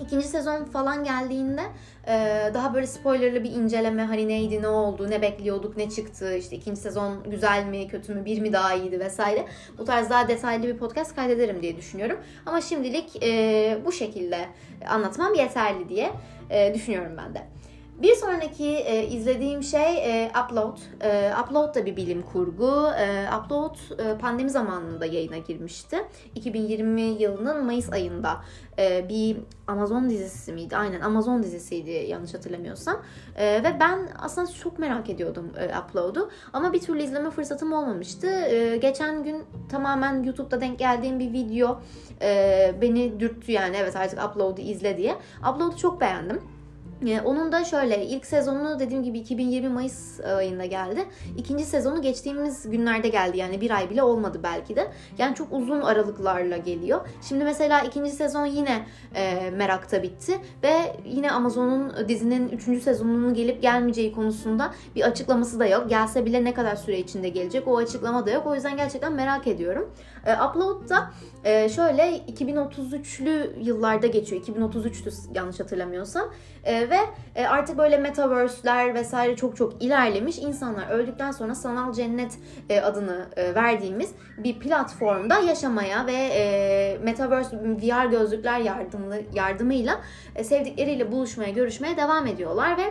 İkinci 0.00 0.28
sezon 0.28 0.64
falan 0.64 1.04
geldiğinde 1.04 1.62
e, 2.06 2.14
daha 2.54 2.74
böyle 2.74 2.86
spoilerlı 2.86 3.44
bir 3.44 3.50
inceleme 3.50 4.02
hani 4.02 4.28
neydi 4.28 4.62
ne 4.62 4.68
oldu 4.68 5.10
ne 5.10 5.22
bekliyorduk 5.22 5.76
ne 5.76 5.90
çıktı 5.90 6.36
işte 6.36 6.56
ikinci 6.56 6.80
sezon 6.80 7.22
güzel 7.30 7.64
mi 7.64 7.88
kötü 7.88 8.14
mü 8.14 8.24
bir 8.24 8.40
mi 8.40 8.52
daha 8.52 8.74
iyiydi 8.74 9.00
vesaire 9.00 9.46
bu 9.78 9.84
tarz 9.84 10.10
daha 10.10 10.28
detaylı 10.28 10.62
bir 10.62 10.78
podcast 10.78 11.16
kaydederim 11.16 11.62
diye 11.62 11.76
düşünüyorum 11.76 12.18
ama 12.46 12.60
şimdilik 12.60 13.22
e, 13.22 13.78
bu 13.84 13.92
şekilde 13.92 14.48
anlatmam 14.88 15.34
yeterli 15.34 15.88
diye 15.88 16.12
e, 16.50 16.74
düşünüyorum 16.74 17.12
ben 17.16 17.34
de. 17.34 17.59
Bir 18.02 18.14
sonraki 18.14 18.68
e, 18.68 19.06
izlediğim 19.06 19.62
şey 19.62 19.96
e, 19.96 20.30
Upload. 20.44 20.78
E, 21.00 21.32
Upload 21.44 21.74
da 21.74 21.86
bir 21.86 21.96
bilim 21.96 22.22
kurgu. 22.22 22.90
E, 22.98 23.28
Upload 23.38 23.76
e, 23.98 24.18
pandemi 24.18 24.50
zamanında 24.50 25.06
yayına 25.06 25.38
girmişti. 25.38 25.96
2020 26.34 27.00
yılının 27.00 27.64
Mayıs 27.64 27.92
ayında 27.92 28.40
e, 28.78 29.08
bir 29.08 29.36
Amazon 29.66 30.10
dizisi 30.10 30.52
miydi? 30.52 30.76
Aynen 30.76 31.00
Amazon 31.00 31.42
dizisiydi 31.42 31.90
yanlış 31.90 32.34
hatırlamıyorsam. 32.34 33.02
E, 33.36 33.46
ve 33.46 33.76
ben 33.80 34.08
aslında 34.18 34.52
çok 34.52 34.78
merak 34.78 35.10
ediyordum 35.10 35.52
e, 35.58 35.78
Upload'u. 35.78 36.30
Ama 36.52 36.72
bir 36.72 36.80
türlü 36.80 37.02
izleme 37.02 37.30
fırsatım 37.30 37.72
olmamıştı. 37.72 38.26
E, 38.26 38.76
geçen 38.76 39.24
gün 39.24 39.44
tamamen 39.70 40.22
YouTube'da 40.22 40.60
denk 40.60 40.78
geldiğim 40.78 41.18
bir 41.18 41.32
video 41.32 41.80
e, 42.22 42.74
beni 42.80 43.20
dürttü 43.20 43.52
yani 43.52 43.76
evet 43.76 43.96
artık 43.96 44.24
Upload'u 44.24 44.60
izle 44.60 44.96
diye. 44.96 45.16
Upload'u 45.40 45.76
çok 45.76 46.00
beğendim. 46.00 46.59
Ee, 47.06 47.20
onun 47.20 47.52
da 47.52 47.64
şöyle 47.64 48.06
ilk 48.06 48.26
sezonu 48.26 48.78
dediğim 48.78 49.02
gibi 49.02 49.18
2020 49.18 49.68
Mayıs 49.68 50.20
ayında 50.20 50.64
geldi. 50.64 51.04
İkinci 51.36 51.64
sezonu 51.64 52.02
geçtiğimiz 52.02 52.70
günlerde 52.70 53.08
geldi 53.08 53.38
yani 53.38 53.60
bir 53.60 53.70
ay 53.70 53.90
bile 53.90 54.02
olmadı 54.02 54.40
belki 54.42 54.76
de. 54.76 54.90
Yani 55.18 55.34
çok 55.34 55.52
uzun 55.52 55.80
aralıklarla 55.80 56.56
geliyor. 56.56 57.08
Şimdi 57.22 57.44
mesela 57.44 57.80
ikinci 57.80 58.10
sezon 58.10 58.46
yine 58.46 58.86
e, 59.14 59.50
merakta 59.50 60.02
bitti 60.02 60.38
ve 60.62 60.96
yine 61.04 61.30
Amazon'un 61.30 62.08
dizinin 62.08 62.48
üçüncü 62.48 62.80
sezonunun 62.80 63.34
gelip 63.34 63.62
gelmeyeceği 63.62 64.12
konusunda 64.12 64.74
bir 64.96 65.02
açıklaması 65.02 65.60
da 65.60 65.66
yok. 65.66 65.90
Gelse 65.90 66.26
bile 66.26 66.44
ne 66.44 66.54
kadar 66.54 66.76
süre 66.76 66.98
içinde 66.98 67.28
gelecek 67.28 67.68
o 67.68 67.76
açıklama 67.76 68.26
da 68.26 68.30
yok. 68.30 68.46
O 68.46 68.54
yüzden 68.54 68.76
gerçekten 68.76 69.12
merak 69.12 69.46
ediyorum. 69.46 69.90
E, 70.26 70.32
Upload'da 70.32 71.10
e, 71.44 71.68
şöyle 71.68 72.18
2033'lü 72.18 73.62
yıllarda 73.62 74.06
geçiyor. 74.06 74.42
2033'tü 74.42 75.12
yanlış 75.34 75.60
hatırlamıyorsam. 75.60 76.30
E, 76.64 76.90
ve 76.90 76.98
e, 77.34 77.46
artık 77.46 77.78
böyle 77.78 77.96
metaverse'ler 77.98 78.94
vesaire 78.94 79.36
çok 79.36 79.56
çok 79.56 79.82
ilerlemiş. 79.82 80.38
İnsanlar 80.38 80.90
öldükten 80.90 81.30
sonra 81.30 81.54
sanal 81.54 81.92
cennet 81.92 82.38
e, 82.68 82.80
adını 82.80 83.26
e, 83.36 83.54
verdiğimiz 83.54 84.14
bir 84.38 84.58
platformda 84.58 85.38
yaşamaya 85.38 86.06
ve 86.06 86.12
e, 86.12 86.98
metaverse 87.02 87.56
VR 87.56 88.06
gözlükler 88.06 88.60
yardımlı 88.60 89.22
yardımıyla 89.34 90.00
e, 90.34 90.44
sevdikleriyle 90.44 91.12
buluşmaya, 91.12 91.50
görüşmeye 91.50 91.96
devam 91.96 92.26
ediyorlar 92.26 92.78
ve 92.78 92.84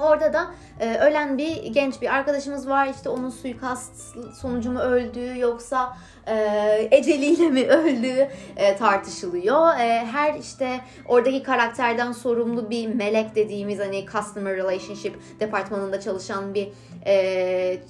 Orada 0.00 0.32
da 0.32 0.50
e, 0.80 0.98
ölen 0.98 1.38
bir 1.38 1.62
genç 1.62 2.02
bir 2.02 2.14
arkadaşımız 2.14 2.68
var. 2.68 2.86
İşte 2.86 3.08
onun 3.08 3.30
suikast 3.30 4.16
sonucu 4.40 4.72
mu 4.72 4.78
öldüğü 4.78 5.38
yoksa 5.38 5.96
e, 6.26 6.88
eceliyle 6.90 7.48
mi 7.48 7.66
öldüğü 7.68 8.28
e, 8.56 8.76
tartışılıyor. 8.76 9.68
E, 9.78 10.06
her 10.06 10.34
işte 10.34 10.80
oradaki 11.06 11.42
karakterden 11.42 12.12
sorumlu 12.12 12.70
bir 12.70 12.86
melek 12.86 13.34
dediğimiz 13.34 13.78
hani 13.78 14.06
customer 14.12 14.56
relationship 14.56 15.40
departmanında 15.40 16.00
çalışan 16.00 16.54
bir 16.54 16.68
e, 17.06 17.80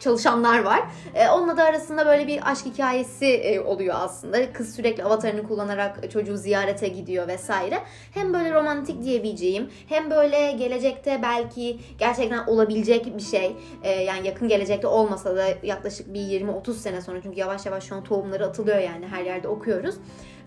çalışanlar 0.00 0.62
var. 0.62 0.80
E, 1.14 1.28
onunla 1.28 1.56
da 1.56 1.64
arasında 1.64 2.06
böyle 2.06 2.26
bir 2.26 2.50
aşk 2.50 2.66
hikayesi 2.66 3.26
e, 3.26 3.60
oluyor 3.60 3.94
aslında. 3.98 4.52
Kız 4.52 4.74
sürekli 4.74 5.04
avatarını 5.04 5.48
kullanarak 5.48 6.10
çocuğu 6.12 6.36
ziyarete 6.36 6.88
gidiyor 6.88 7.28
vesaire. 7.28 7.78
Hem 8.14 8.34
böyle 8.34 8.54
romantik 8.54 9.02
diyebileceğim 9.02 9.70
hem 9.88 10.10
böyle 10.10 10.52
gelecekte 10.52 11.20
belki 11.22 11.78
gerçekten 11.98 12.46
olabilecek 12.46 13.16
bir 13.16 13.22
şey. 13.22 13.56
E, 13.82 13.90
yani 13.90 14.26
yakın 14.26 14.48
gelecekte 14.48 14.86
olmasa 14.86 15.36
da 15.36 15.46
yaklaşık 15.62 16.14
bir 16.14 16.20
20-30 16.20 16.72
sene 16.72 17.00
sonra 17.00 17.22
çünkü 17.22 17.40
yavaş 17.40 17.66
yavaş 17.66 17.84
şu 17.84 17.94
an 17.94 18.04
tohumları 18.04 18.46
atılıyor 18.46 18.78
yani 18.78 19.06
her 19.06 19.24
yerde 19.24 19.48
okuyoruz. 19.48 19.94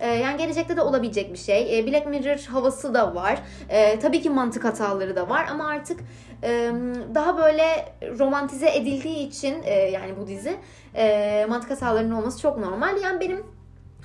E, 0.03 0.07
yani 0.07 0.37
gelecekte 0.37 0.77
de 0.77 0.81
olabilecek 0.81 1.33
bir 1.33 1.37
şey. 1.37 1.79
E, 1.79 1.87
Black 1.87 2.07
Mirror 2.07 2.45
havası 2.51 2.93
da 2.93 3.15
var. 3.15 3.39
E, 3.69 3.99
tabii 3.99 4.21
ki 4.21 4.29
mantık 4.29 4.65
hataları 4.65 5.15
da 5.15 5.29
var 5.29 5.45
ama 5.51 5.67
artık 5.67 5.99
e, 6.43 6.71
daha 7.15 7.37
böyle 7.37 7.95
romantize 8.19 8.69
edildiği 8.75 9.27
için 9.27 9.63
e, 9.63 9.73
yani 9.73 10.17
bu 10.17 10.27
dizi 10.27 10.55
e, 10.95 11.45
mantık 11.49 11.71
hatalarının 11.71 12.15
olması 12.15 12.41
çok 12.41 12.57
normal. 12.57 13.01
Yani 13.03 13.19
benim 13.19 13.45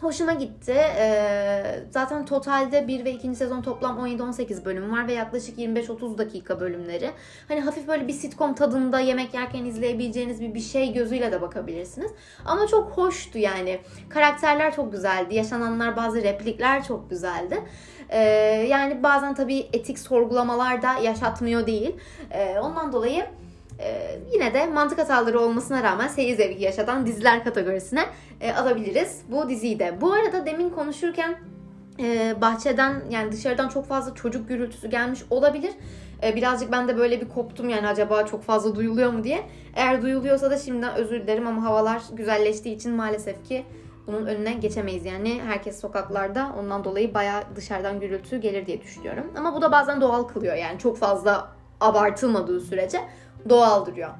Hoşuma 0.00 0.32
gitti. 0.32 0.72
Ee, 0.72 1.80
zaten 1.90 2.26
totalde 2.26 2.88
1 2.88 3.04
ve 3.04 3.12
2. 3.12 3.34
sezon 3.34 3.62
toplam 3.62 3.98
17-18 3.98 4.64
bölüm 4.64 4.92
var 4.92 5.08
ve 5.08 5.12
yaklaşık 5.12 5.58
25-30 5.58 6.18
dakika 6.18 6.60
bölümleri. 6.60 7.10
Hani 7.48 7.60
hafif 7.60 7.88
böyle 7.88 8.08
bir 8.08 8.12
sitcom 8.12 8.54
tadında 8.54 9.00
yemek 9.00 9.34
yerken 9.34 9.64
izleyebileceğiniz 9.64 10.40
bir 10.40 10.54
bir 10.54 10.60
şey 10.60 10.92
gözüyle 10.92 11.32
de 11.32 11.42
bakabilirsiniz. 11.42 12.10
Ama 12.44 12.66
çok 12.66 12.90
hoştu 12.90 13.38
yani. 13.38 13.80
Karakterler 14.08 14.74
çok 14.74 14.92
güzeldi. 14.92 15.34
Yaşananlar 15.34 15.96
bazı 15.96 16.22
replikler 16.22 16.84
çok 16.84 17.10
güzeldi. 17.10 17.62
Ee, 18.08 18.18
yani 18.68 19.02
bazen 19.02 19.34
tabii 19.34 19.66
etik 19.72 19.98
sorgulamalar 19.98 20.82
da 20.82 20.92
yaşatmıyor 20.94 21.66
değil. 21.66 21.96
Ee, 22.30 22.58
ondan 22.58 22.92
dolayı 22.92 23.24
ee, 23.80 24.18
yine 24.32 24.54
de 24.54 24.66
mantık 24.66 24.98
hataları 24.98 25.40
olmasına 25.40 25.82
rağmen 25.82 26.08
seyir 26.08 26.36
zevki 26.36 26.64
yaşatan 26.64 27.06
diziler 27.06 27.44
kategorisine 27.44 28.04
e, 28.40 28.52
alabiliriz 28.52 29.22
bu 29.28 29.48
diziyi 29.48 29.78
de. 29.78 30.00
Bu 30.00 30.12
arada 30.12 30.46
demin 30.46 30.70
konuşurken 30.70 31.38
e, 32.00 32.36
bahçeden 32.40 33.02
yani 33.10 33.32
dışarıdan 33.32 33.68
çok 33.68 33.86
fazla 33.86 34.14
çocuk 34.14 34.48
gürültüsü 34.48 34.90
gelmiş 34.90 35.20
olabilir. 35.30 35.70
E, 36.22 36.36
birazcık 36.36 36.72
ben 36.72 36.88
de 36.88 36.96
böyle 36.96 37.20
bir 37.20 37.28
koptum 37.28 37.68
yani 37.68 37.88
acaba 37.88 38.26
çok 38.26 38.42
fazla 38.42 38.74
duyuluyor 38.76 39.12
mu 39.12 39.24
diye. 39.24 39.42
Eğer 39.76 40.02
duyuluyorsa 40.02 40.50
da 40.50 40.58
şimdiden 40.58 40.94
özür 40.94 41.22
dilerim 41.22 41.46
ama 41.46 41.64
havalar 41.64 42.02
güzelleştiği 42.12 42.76
için 42.76 42.92
maalesef 42.92 43.44
ki 43.48 43.64
bunun 44.06 44.26
önüne 44.26 44.52
geçemeyiz 44.52 45.06
yani. 45.06 45.40
Herkes 45.46 45.80
sokaklarda 45.80 46.52
ondan 46.58 46.84
dolayı 46.84 47.14
bayağı 47.14 47.42
dışarıdan 47.56 48.00
gürültü 48.00 48.40
gelir 48.40 48.66
diye 48.66 48.82
düşünüyorum. 48.82 49.32
Ama 49.36 49.54
bu 49.54 49.62
da 49.62 49.72
bazen 49.72 50.00
doğal 50.00 50.22
kılıyor 50.22 50.54
yani 50.54 50.78
çok 50.78 50.98
fazla 50.98 51.48
abartılmadığı 51.80 52.60
sürece 52.60 53.00
doğal 53.48 53.86
duruyor. 53.86 54.10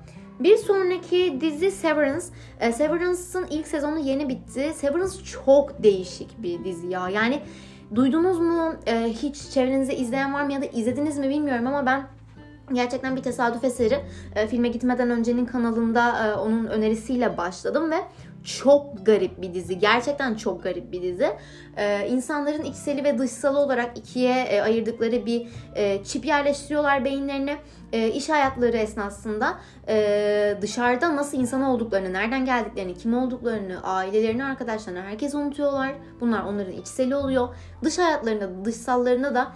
Bir 0.40 0.56
sonraki 0.56 1.38
dizi 1.40 1.70
Severance. 1.70 2.26
E, 2.60 2.72
Severance'ın 2.72 3.46
ilk 3.50 3.66
sezonu 3.66 3.98
yeni 3.98 4.28
bitti. 4.28 4.72
Severance 4.74 5.24
çok 5.24 5.82
değişik 5.82 6.42
bir 6.42 6.64
dizi 6.64 6.86
ya. 6.86 7.08
Yani 7.08 7.42
duydunuz 7.94 8.38
mu? 8.40 8.74
E, 8.86 9.02
hiç 9.02 9.50
çevrenizde 9.50 9.96
izleyen 9.96 10.34
var 10.34 10.44
mı 10.44 10.52
ya 10.52 10.62
da 10.62 10.66
izlediniz 10.66 11.18
mi 11.18 11.28
bilmiyorum 11.28 11.66
ama 11.66 11.86
ben 11.86 12.06
gerçekten 12.72 13.16
bir 13.16 13.22
tesadüf 13.22 13.64
eseri. 13.64 14.00
E, 14.34 14.46
filme 14.46 14.68
gitmeden 14.68 15.10
öncenin 15.10 15.46
kanalında 15.46 16.36
onun 16.42 16.66
önerisiyle 16.66 17.36
başladım 17.36 17.90
ve 17.90 17.96
çok 18.56 19.06
garip 19.06 19.42
bir 19.42 19.54
dizi. 19.54 19.78
Gerçekten 19.78 20.34
çok 20.34 20.62
garip 20.62 20.92
bir 20.92 21.02
dizi. 21.02 21.36
Ee, 21.76 22.08
insanların 22.08 22.64
içseli 22.64 23.04
ve 23.04 23.18
dışsalı 23.18 23.58
olarak 23.58 23.98
ikiye 23.98 24.42
e, 24.42 24.60
ayırdıkları 24.60 25.26
bir 25.26 25.46
e, 25.74 26.04
çip 26.04 26.24
yerleştiriyorlar 26.24 27.04
beyinlerine. 27.04 27.56
E, 27.92 28.08
iş 28.08 28.28
hayatları 28.28 28.76
esnasında 28.76 29.58
e, 29.88 30.58
dışarıda 30.60 31.16
nasıl 31.16 31.38
insan 31.38 31.62
olduklarını, 31.62 32.12
nereden 32.12 32.44
geldiklerini, 32.44 32.94
kim 32.94 33.18
olduklarını, 33.18 33.82
ailelerini, 33.82 34.44
arkadaşlarını 34.44 35.02
herkes 35.02 35.34
unutuyorlar. 35.34 35.92
Bunlar 36.20 36.44
onların 36.44 36.72
içseli 36.72 37.16
oluyor. 37.16 37.48
Dış 37.82 37.98
hayatlarında, 37.98 38.64
dışsallarında 38.64 39.34
da 39.34 39.52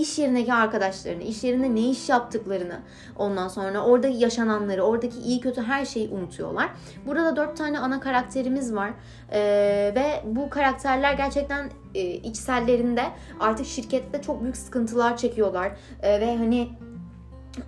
iş 0.00 0.18
yerindeki 0.18 0.54
arkadaşlarını, 0.54 1.22
iş 1.22 1.44
yerinde 1.44 1.74
ne 1.74 1.90
iş 1.90 2.08
yaptıklarını, 2.08 2.80
ondan 3.16 3.48
sonra 3.48 3.80
orada 3.80 4.08
yaşananları, 4.08 4.82
oradaki 4.82 5.20
iyi 5.20 5.40
kötü 5.40 5.62
her 5.62 5.84
şeyi 5.84 6.08
unutuyorlar. 6.08 6.70
Burada 7.06 7.36
dört 7.36 7.56
tane 7.56 7.78
ana 7.78 8.00
karakterimiz 8.00 8.74
var 8.74 8.90
ee, 9.32 9.92
ve 9.94 10.22
bu 10.24 10.50
karakterler 10.50 11.12
gerçekten 11.14 11.70
e, 11.94 12.00
içsellerinde 12.00 13.02
artık 13.40 13.66
şirkette 13.66 14.22
çok 14.22 14.42
büyük 14.42 14.56
sıkıntılar 14.56 15.16
çekiyorlar 15.16 15.72
ee, 16.02 16.20
ve 16.20 16.36
hani 16.36 16.68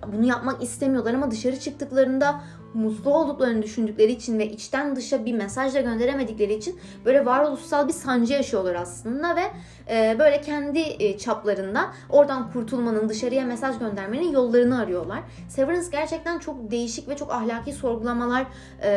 bunu 0.07 0.25
yapmak 0.25 0.63
istemiyorlar 0.63 1.13
ama 1.13 1.31
dışarı 1.31 1.59
çıktıklarında 1.59 2.41
mutlu 2.73 3.13
olduklarını 3.13 3.63
düşündükleri 3.63 4.11
için 4.11 4.39
ve 4.39 4.49
içten 4.49 4.95
dışa 4.95 5.25
bir 5.25 5.33
mesaj 5.33 5.73
da 5.73 5.81
gönderemedikleri 5.81 6.53
için 6.53 6.79
böyle 7.05 7.25
varoluşsal 7.25 7.87
bir 7.87 7.93
sancı 7.93 8.33
yaşıyorlar 8.33 8.75
aslında 8.75 9.35
ve 9.35 9.43
e, 9.89 10.15
böyle 10.19 10.41
kendi 10.41 10.79
e, 10.79 11.17
çaplarında 11.17 11.91
oradan 12.09 12.51
kurtulmanın, 12.51 13.09
dışarıya 13.09 13.45
mesaj 13.45 13.79
göndermenin 13.79 14.31
yollarını 14.31 14.81
arıyorlar. 14.81 15.19
Severance 15.49 15.87
gerçekten 15.91 16.39
çok 16.39 16.71
değişik 16.71 17.09
ve 17.09 17.15
çok 17.15 17.31
ahlaki 17.31 17.73
sorgulamalar 17.73 18.45
e, 18.81 18.89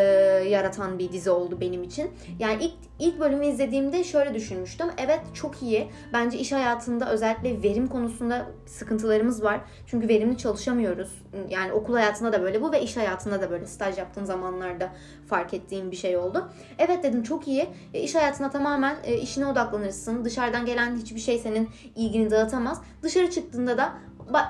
yaratan 0.49 0.99
bir 0.99 1.12
dizi 1.12 1.31
oldu 1.31 1.61
benim 1.61 1.83
için. 1.83 2.11
Yani 2.38 2.64
ilk 2.64 2.75
ilk 3.03 3.21
bölümü 3.21 3.47
izlediğimde 3.47 4.05
şöyle 4.05 4.35
düşünmüştüm. 4.35 4.87
Evet 4.99 5.21
çok 5.35 5.63
iyi. 5.63 5.89
Bence 6.13 6.39
iş 6.39 6.53
hayatında 6.53 7.11
özellikle 7.11 7.63
verim 7.63 7.89
konusunda 7.89 8.47
sıkıntılarımız 8.67 9.45
var. 9.45 9.61
Çünkü 9.87 10.09
verimli 10.09 10.39
çalışamıyoruz. 10.39 11.23
Yani 11.49 11.73
okul 11.73 11.95
hayatında 11.95 12.33
da 12.33 12.43
böyle 12.43 12.63
bu 12.63 12.73
ve 12.73 12.83
iş 12.83 12.97
hayatında 12.97 13.43
da 13.43 13.51
böyle 13.51 13.67
staj 13.67 13.99
yaptığım 13.99 14.27
zamanlarda 14.27 14.93
fark 15.29 15.55
ettiğim 15.55 15.91
bir 15.91 15.97
şey 15.97 16.17
oldu. 16.17 16.49
Evet 16.79 17.05
dedim 17.05 17.23
çok 17.23 17.49
iyi. 17.49 17.69
E, 17.95 18.01
iş 18.01 18.15
hayatına 18.15 18.51
tamamen 18.51 18.97
e, 19.05 19.15
işine 19.15 19.47
odaklanırsın. 19.47 20.25
Dışarıdan 20.25 20.67
gelen 20.67 20.97
hiçbir 20.97 21.21
şey 21.21 21.39
senin 21.39 21.69
ilgini 21.97 22.31
dağıtamaz. 22.31 22.83
Dışarı 23.03 23.31
çıktığında 23.31 23.79
da 23.79 23.93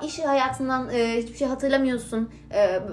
iş 0.05 0.19
hayatından 0.19 0.89
e, 0.89 1.17
hiçbir 1.17 1.37
şey 1.37 1.47
hatırlamıyorsun. 1.47 2.29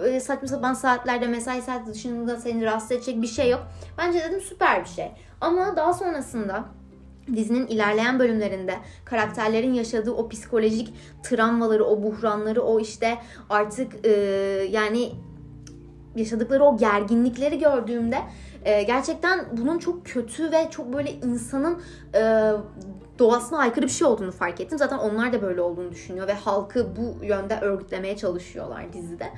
E, 0.05 0.21
saçma 0.21 0.49
sapan 0.49 0.75
saatlerde 0.75 1.27
mesai 1.27 1.63
saati 1.63 1.87
dışında 1.87 2.37
seni 2.37 2.65
rahatsız 2.65 2.93
edecek 2.93 3.23
bir 3.23 3.27
şey 3.27 3.51
yok. 3.51 3.67
Bence 3.99 4.19
dedim 4.19 4.41
süper 4.41 4.85
bir 4.85 4.89
şey. 4.89 5.13
Ama 5.41 5.77
daha 5.77 5.93
sonrasında 5.93 6.65
dizinin 7.37 7.67
ilerleyen 7.67 8.19
bölümlerinde 8.19 8.75
karakterlerin 9.05 9.75
yaşadığı 9.75 10.13
o 10.13 10.29
psikolojik 10.29 10.95
travmaları, 11.23 11.85
o 11.85 12.03
buhranları, 12.03 12.63
o 12.63 12.81
işte 12.81 13.19
artık 13.51 14.07
e, 14.07 14.11
yani 14.71 15.13
yaşadıkları 16.17 16.65
o 16.65 16.77
gerginlikleri 16.77 17.59
gördüğümde 17.59 18.19
e, 18.65 18.83
gerçekten 18.83 19.41
bunun 19.53 19.79
çok 19.79 20.07
kötü 20.07 20.53
ve 20.53 20.69
çok 20.71 20.93
böyle 20.93 21.13
insanın 21.13 21.83
e, 22.15 22.53
doğasına 23.21 23.59
aykırı 23.59 23.87
bir 23.87 23.91
şey 23.91 24.07
olduğunu 24.07 24.33
fark 24.33 24.61
ettim. 24.61 24.79
Zaten 24.79 24.99
onlar 24.99 25.33
da 25.33 25.43
böyle 25.43 25.61
olduğunu 25.61 25.91
düşünüyor 25.91 26.27
ve 26.27 26.33
halkı 26.33 26.97
bu 26.97 27.25
yönde 27.25 27.61
örgütlemeye 27.61 28.17
çalışıyorlar 28.17 28.93
dizide. 28.93 29.29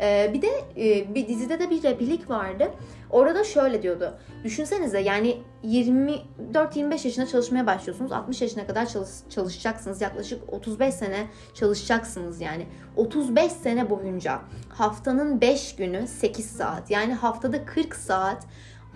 Ee, 0.00 0.30
bir 0.34 0.42
de 0.42 0.48
e, 0.76 1.14
bir 1.14 1.28
dizide 1.28 1.60
de 1.60 1.70
bir 1.70 1.82
replik 1.82 2.30
vardı. 2.30 2.70
Orada 3.10 3.44
şöyle 3.44 3.82
diyordu. 3.82 4.14
Düşünsenize 4.44 5.00
yani 5.00 5.42
24-25 5.64 7.06
yaşında 7.06 7.26
çalışmaya 7.26 7.66
başlıyorsunuz. 7.66 8.12
60 8.12 8.42
yaşına 8.42 8.66
kadar 8.66 8.86
çalış, 8.86 9.10
çalışacaksınız. 9.30 10.00
Yaklaşık 10.00 10.52
35 10.52 10.94
sene 10.94 11.26
çalışacaksınız 11.54 12.40
yani. 12.40 12.66
35 12.96 13.52
sene 13.52 13.90
boyunca 13.90 14.40
haftanın 14.68 15.40
5 15.40 15.76
günü 15.76 16.06
8 16.06 16.46
saat. 16.46 16.90
Yani 16.90 17.14
haftada 17.14 17.64
40 17.64 17.94
saat 17.94 18.46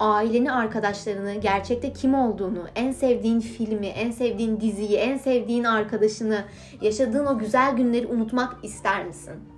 aileni, 0.00 0.52
arkadaşlarını, 0.52 1.34
gerçekte 1.34 1.92
kim 1.92 2.14
olduğunu, 2.14 2.66
en 2.74 2.92
sevdiğin 2.92 3.40
filmi, 3.40 3.86
en 3.86 4.10
sevdiğin 4.10 4.60
diziyi, 4.60 4.96
en 4.96 5.16
sevdiğin 5.16 5.64
arkadaşını, 5.64 6.44
yaşadığın 6.80 7.26
o 7.26 7.38
güzel 7.38 7.76
günleri 7.76 8.06
unutmak 8.06 8.56
ister 8.62 9.06
misin? 9.06 9.49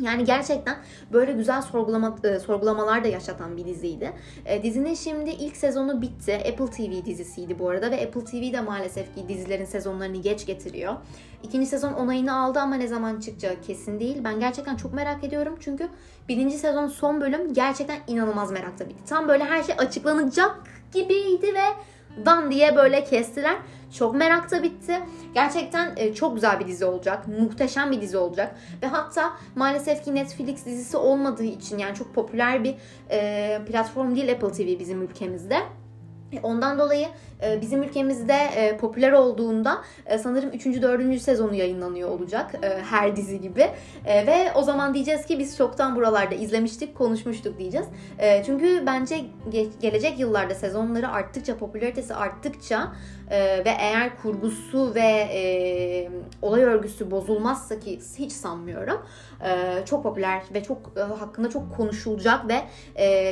Yani 0.00 0.24
gerçekten 0.24 0.76
böyle 1.12 1.32
güzel 1.32 1.62
sorgulama, 1.62 2.16
e, 2.24 2.38
sorgulamalar 2.38 3.04
da 3.04 3.08
yaşatan 3.08 3.56
bir 3.56 3.64
diziydi. 3.64 4.12
E, 4.46 4.62
dizinin 4.62 4.94
şimdi 4.94 5.30
ilk 5.30 5.56
sezonu 5.56 6.02
bitti. 6.02 6.34
Apple 6.34 6.66
TV 6.66 7.06
dizisiydi 7.06 7.58
bu 7.58 7.68
arada 7.68 7.90
ve 7.90 8.06
Apple 8.06 8.24
TV 8.24 8.52
de 8.52 8.60
maalesef 8.60 9.14
ki 9.14 9.28
dizilerin 9.28 9.64
sezonlarını 9.64 10.16
geç 10.16 10.46
getiriyor. 10.46 10.94
İkinci 11.42 11.66
sezon 11.66 11.92
onayını 11.92 12.36
aldı 12.36 12.60
ama 12.60 12.74
ne 12.74 12.86
zaman 12.86 13.20
çıkacağı 13.20 13.60
kesin 13.60 14.00
değil. 14.00 14.16
Ben 14.24 14.40
gerçekten 14.40 14.76
çok 14.76 14.94
merak 14.94 15.24
ediyorum 15.24 15.56
çünkü 15.60 15.88
birinci 16.28 16.58
sezon 16.58 16.86
son 16.86 17.20
bölüm 17.20 17.54
gerçekten 17.54 17.98
inanılmaz 18.06 18.52
merakta 18.52 18.88
bitti. 18.88 19.04
Tam 19.06 19.28
böyle 19.28 19.44
her 19.44 19.62
şey 19.62 19.74
açıklanacak 19.78 20.56
gibiydi 20.92 21.54
ve 21.54 21.64
dan 22.24 22.50
diye 22.50 22.76
böyle 22.76 23.04
kestiler. 23.04 23.56
Çok 23.98 24.14
merakta 24.14 24.62
bitti. 24.62 25.00
Gerçekten 25.34 25.92
e, 25.96 26.14
çok 26.14 26.34
güzel 26.34 26.60
bir 26.60 26.66
dizi 26.66 26.84
olacak. 26.84 27.28
Muhteşem 27.40 27.92
bir 27.92 28.00
dizi 28.00 28.16
olacak. 28.16 28.56
Ve 28.82 28.86
hatta 28.86 29.32
maalesef 29.54 30.04
ki 30.04 30.14
Netflix 30.14 30.66
dizisi 30.66 30.96
olmadığı 30.96 31.44
için 31.44 31.78
yani 31.78 31.94
çok 31.94 32.14
popüler 32.14 32.64
bir 32.64 32.74
e, 33.10 33.60
platform 33.66 34.16
değil 34.16 34.32
Apple 34.32 34.52
TV 34.52 34.78
bizim 34.78 35.02
ülkemizde. 35.02 35.58
Ondan 36.42 36.78
dolayı 36.78 37.06
e, 37.33 37.33
bizim 37.60 37.82
ülkemizde 37.82 38.34
e, 38.56 38.76
popüler 38.76 39.12
olduğunda 39.12 39.82
e, 40.06 40.18
sanırım 40.18 40.50
3. 40.50 40.66
4. 40.66 41.20
sezonu 41.20 41.54
yayınlanıyor 41.54 42.08
olacak 42.08 42.54
her 42.90 43.16
dizi 43.16 43.40
gibi. 43.40 43.66
Ve 44.06 44.52
o 44.54 44.62
zaman 44.62 44.94
diyeceğiz 44.94 45.26
ki 45.26 45.38
biz 45.38 45.56
çoktan 45.56 45.96
buralarda 45.96 46.34
izlemiştik, 46.34 46.94
konuşmuştuk 46.94 47.58
diyeceğiz. 47.58 47.86
Çünkü 48.46 48.82
bence 48.86 49.20
gelecek 49.80 50.18
yıllarda 50.18 50.54
sezonları 50.54 51.08
arttıkça, 51.08 51.56
popülaritesi 51.56 52.14
arttıkça 52.14 52.92
ve 53.30 53.76
eğer 53.80 54.16
kurgusu 54.22 54.94
ve 54.94 55.28
olay 56.42 56.62
örgüsü 56.62 57.10
bozulmazsa 57.10 57.80
ki 57.80 58.00
hiç 58.18 58.32
sanmıyorum 58.32 58.98
çok 59.84 60.02
popüler 60.02 60.42
ve 60.54 60.62
çok 60.62 60.98
hakkında 61.18 61.50
çok 61.50 61.76
konuşulacak 61.76 62.44
ve 62.48 62.62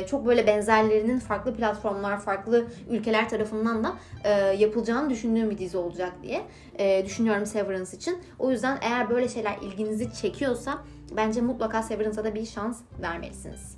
çok 0.07 0.25
böyle 0.25 0.47
benzerlerinin 0.47 1.19
farklı 1.19 1.53
platformlar, 1.53 2.19
farklı 2.19 2.65
ülkeler 2.89 3.29
tarafından 3.29 3.83
da 3.83 3.92
e, 4.23 4.29
yapılacağını 4.31 5.09
düşündüğüm 5.09 5.49
bir 5.49 5.57
dizi 5.57 5.77
olacak 5.77 6.13
diye 6.23 6.41
e, 6.79 7.05
düşünüyorum 7.05 7.45
Severance 7.45 7.97
için. 7.97 8.17
O 8.39 8.51
yüzden 8.51 8.77
eğer 8.81 9.09
böyle 9.09 9.29
şeyler 9.29 9.57
ilginizi 9.61 10.13
çekiyorsa 10.13 10.77
bence 11.17 11.41
mutlaka 11.41 11.83
Severance'a 11.83 12.23
da 12.23 12.35
bir 12.35 12.45
şans 12.45 12.81
vermelisiniz. 13.01 13.77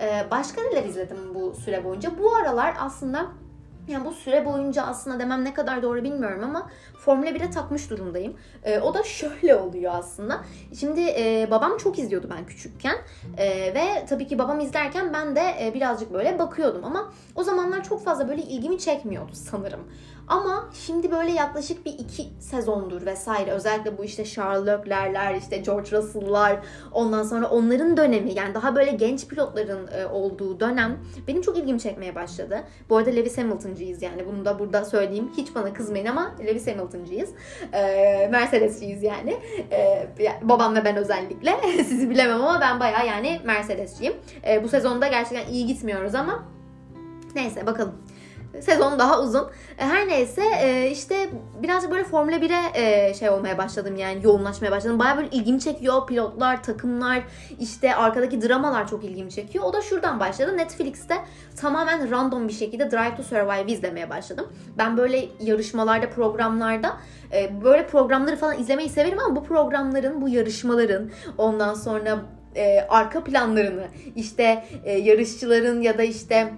E, 0.00 0.26
başka 0.30 0.62
neler 0.62 0.84
izledim 0.84 1.34
bu 1.34 1.54
süre 1.54 1.84
boyunca? 1.84 2.18
Bu 2.18 2.34
aralar 2.34 2.74
aslında 2.78 3.32
yani 3.88 4.04
bu 4.04 4.12
süre 4.12 4.46
boyunca 4.46 4.82
aslında 4.82 5.18
demem 5.18 5.44
ne 5.44 5.54
kadar 5.54 5.82
doğru 5.82 6.04
bilmiyorum 6.04 6.44
ama 6.44 6.70
Formula 6.98 7.30
1'e 7.30 7.50
takmış 7.50 7.90
durumdayım. 7.90 8.36
E, 8.64 8.78
o 8.80 8.94
da 8.94 9.02
şöyle 9.02 9.56
oluyor 9.56 9.92
aslında. 9.94 10.40
Şimdi 10.80 11.00
e, 11.00 11.48
babam 11.50 11.76
çok 11.76 11.98
izliyordu 11.98 12.28
ben 12.36 12.46
küçükken. 12.46 12.96
E, 13.36 13.74
ve 13.74 14.06
tabii 14.08 14.26
ki 14.26 14.38
babam 14.38 14.60
izlerken 14.60 15.12
ben 15.12 15.36
de 15.36 15.54
e, 15.60 15.74
birazcık 15.74 16.12
böyle 16.12 16.38
bakıyordum 16.38 16.84
ama 16.84 17.12
o 17.34 17.42
zamanlar 17.42 17.84
çok 17.84 18.04
fazla 18.04 18.28
böyle 18.28 18.42
ilgimi 18.42 18.78
çekmiyordu 18.78 19.32
sanırım. 19.34 19.80
Ama 20.32 20.68
şimdi 20.72 21.10
böyle 21.10 21.32
yaklaşık 21.32 21.86
bir 21.86 21.92
iki 21.92 22.26
sezondur 22.40 23.06
vesaire 23.06 23.50
özellikle 23.50 23.98
bu 23.98 24.04
işte 24.04 24.24
Charles 24.24 24.66
Leclerc'ler 24.66 25.34
işte 25.34 25.56
George 25.56 25.96
Russell'lar 25.96 26.56
ondan 26.92 27.22
sonra 27.22 27.46
onların 27.50 27.96
dönemi 27.96 28.34
yani 28.34 28.54
daha 28.54 28.76
böyle 28.76 28.90
genç 28.90 29.28
pilotların 29.28 29.86
e, 29.86 30.06
olduğu 30.06 30.60
dönem 30.60 30.98
benim 31.28 31.42
çok 31.42 31.58
ilgimi 31.58 31.80
çekmeye 31.80 32.14
başladı. 32.14 32.64
Bu 32.88 32.96
arada 32.96 33.10
Lewis 33.10 33.38
Hamilton'cıyız 33.38 34.02
yani 34.02 34.26
bunu 34.26 34.44
da 34.44 34.58
burada 34.58 34.84
söyleyeyim. 34.84 35.30
Hiç 35.36 35.54
bana 35.54 35.72
kızmayın 35.72 36.06
ama 36.06 36.34
Lewis 36.46 36.66
Hamilton'cıyız. 36.66 37.30
E, 37.72 38.28
Mercedes'ciyiz 38.32 39.02
yani. 39.02 39.36
E, 39.70 40.08
babam 40.42 40.74
ve 40.74 40.84
ben 40.84 40.96
özellikle. 40.96 41.60
Sizi 41.84 42.10
bilemem 42.10 42.42
ama 42.42 42.60
ben 42.60 42.80
baya 42.80 43.04
yani 43.04 43.40
Mercedes'ciyim. 43.44 44.14
Bu 44.62 44.68
sezonda 44.68 45.06
gerçekten 45.06 45.52
iyi 45.52 45.66
gitmiyoruz 45.66 46.14
ama 46.14 46.44
neyse 47.34 47.66
bakalım 47.66 47.94
sezon 48.60 48.98
daha 48.98 49.20
uzun. 49.22 49.50
E, 49.78 49.84
her 49.84 50.08
neyse 50.08 50.42
e, 50.62 50.90
işte 50.90 51.30
birazcık 51.62 51.90
böyle 51.90 52.04
Formula 52.04 52.36
1'e 52.36 52.80
e, 53.08 53.14
şey 53.14 53.30
olmaya 53.30 53.58
başladım 53.58 53.96
yani 53.96 54.24
yoğunlaşmaya 54.24 54.70
başladım. 54.70 54.98
Baya 54.98 55.16
böyle 55.16 55.28
ilgimi 55.30 55.60
çekiyor. 55.60 56.06
Pilotlar, 56.06 56.62
takımlar, 56.62 57.22
işte 57.60 57.94
arkadaki 57.94 58.42
dramalar 58.42 58.88
çok 58.88 59.04
ilgimi 59.04 59.30
çekiyor. 59.30 59.64
O 59.64 59.72
da 59.72 59.80
şuradan 59.80 60.20
başladı. 60.20 60.56
Netflix'te 60.56 61.14
tamamen 61.60 62.10
random 62.10 62.48
bir 62.48 62.52
şekilde 62.52 62.90
Drive 62.90 63.16
to 63.16 63.22
Survive 63.22 63.72
izlemeye 63.72 64.10
başladım. 64.10 64.52
Ben 64.78 64.96
böyle 64.96 65.28
yarışmalarda, 65.40 66.10
programlarda 66.10 66.96
böyle 67.64 67.86
programları 67.86 68.36
falan 68.36 68.58
izlemeyi 68.58 68.88
severim 68.88 69.18
ama 69.18 69.36
bu 69.36 69.44
programların, 69.44 70.20
bu 70.20 70.28
yarışmaların 70.28 71.10
ondan 71.38 71.74
sonra 71.74 72.18
arka 72.88 73.24
planlarını 73.24 73.84
işte 74.16 74.64
yarışçıların 74.84 75.80
ya 75.80 75.98
da 75.98 76.02
işte 76.02 76.52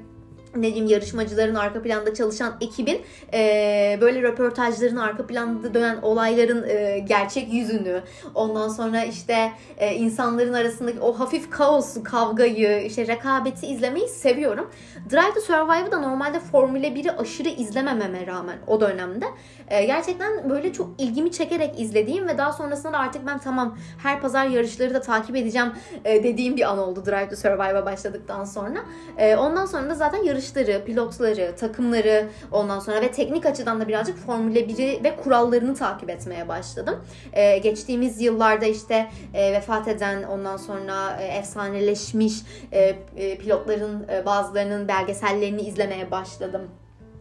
ne 0.57 0.63
diyeyim 0.63 0.87
yarışmacıların 0.87 1.55
arka 1.55 1.83
planda 1.83 2.15
çalışan 2.15 2.57
ekibin 2.61 3.03
e, 3.35 3.99
böyle 4.01 4.23
röportajların 4.23 4.97
arka 4.97 5.27
planda 5.27 5.75
dönen 5.75 5.99
olayların 6.03 6.69
e, 6.69 6.99
gerçek 6.99 7.53
yüzünü 7.53 8.03
ondan 8.35 8.69
sonra 8.69 9.05
işte 9.05 9.53
e, 9.79 9.95
insanların 9.95 10.53
arasındaki 10.53 11.01
o 11.01 11.13
hafif 11.13 11.51
kaosu 11.51 12.03
kavgayı 12.03 12.83
işte 12.87 13.07
rekabeti 13.07 13.67
izlemeyi 13.67 14.09
seviyorum. 14.09 14.71
Drive 15.11 15.35
to 15.35 15.41
Survive'ı 15.41 15.93
da 15.93 16.01
normalde 16.01 16.41
Formula 16.41 16.87
1'i 16.87 17.11
aşırı 17.11 17.49
izlemememe 17.49 18.27
rağmen 18.27 18.57
o 18.67 18.81
dönemde 18.81 19.27
e, 19.69 19.85
gerçekten 19.85 20.51
böyle 20.51 20.73
çok 20.73 20.91
ilgimi 20.99 21.33
çekerek 21.33 21.81
izlediğim 21.81 22.29
ve 22.29 22.39
daha 22.39 22.53
sonrasında 22.53 22.93
da 22.93 22.99
artık 22.99 23.27
ben 23.27 23.39
tamam 23.39 23.79
her 24.03 24.21
pazar 24.21 24.47
yarışları 24.47 24.95
da 24.95 25.01
takip 25.01 25.37
edeceğim 25.37 25.73
e, 26.05 26.25
dediğim 26.25 26.57
bir 26.57 26.71
an 26.71 26.79
oldu 26.79 27.07
Drive 27.07 27.29
to 27.29 27.37
Survive'a 27.37 27.87
başladıktan 27.87 28.45
sonra. 28.45 28.79
E, 29.19 29.37
ondan 29.37 29.67
sonra 29.67 29.91
da 29.91 29.95
zaten 29.95 30.23
yarış 30.23 30.44
yarışları, 30.45 30.85
pilotları, 30.85 31.57
takımları 31.57 32.29
ondan 32.53 32.79
sonra 32.79 33.01
ve 33.01 33.13
teknik 33.13 33.47
açıdan 33.47 33.81
da 33.81 33.89
birazcık 33.89 34.19
Formula 34.19 34.59
1'i 34.59 35.05
ve 35.05 35.17
kurallarını 35.17 35.75
takip 35.75 36.11
etmeye 36.11 36.49
başladım. 36.49 37.05
Ee, 37.33 37.59
geçtiğimiz 37.59 38.21
yıllarda 38.21 38.67
işte 38.67 39.11
e, 39.35 39.53
vefat 39.53 39.89
eden 39.89 40.23
ondan 40.23 40.57
sonra 40.57 41.21
e, 41.21 41.25
efsaneleşmiş 41.25 42.35
e, 42.73 42.97
e, 43.17 43.39
pilotların 43.39 44.09
e, 44.09 44.27
bazılarının 44.27 44.89
belgesellerini 44.89 45.63
izlemeye 45.63 46.11
başladım. 46.11 46.71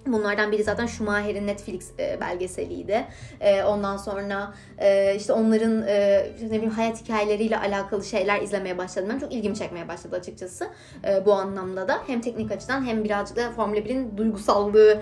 Bunlardan 0.08 0.52
biri 0.52 0.64
zaten 0.64 0.86
Schumacher'in 0.86 1.48
Netflix 1.48 1.92
e, 2.00 2.22
belgeseliydi. 2.22 3.06
E, 3.40 3.64
ondan 3.64 3.98
sonra 3.98 4.54
e, 4.78 5.16
işte 5.16 5.34
onların 5.34 5.82
ne 5.82 6.52
bileyim 6.52 6.70
hayat 6.70 7.02
hikayeleriyle 7.02 7.58
alakalı 7.58 8.04
şeyler 8.04 8.42
izlemeye 8.42 8.78
başladım. 8.78 9.10
Ben 9.14 9.20
çok 9.20 9.34
ilgimi 9.34 9.56
çekmeye 9.56 9.88
başladı 9.88 10.16
açıkçası 10.16 10.68
bu 11.26 11.34
anlamda 11.34 11.88
da. 11.88 12.00
Hem 12.08 12.22
teknik 12.22 12.52
açıdan 12.52 12.86
hem 12.86 13.04
birazcık 13.04 13.38
da 13.38 13.52
Formula 13.52 13.80
1'in 13.80 14.18
duygusallığı, 14.18 15.02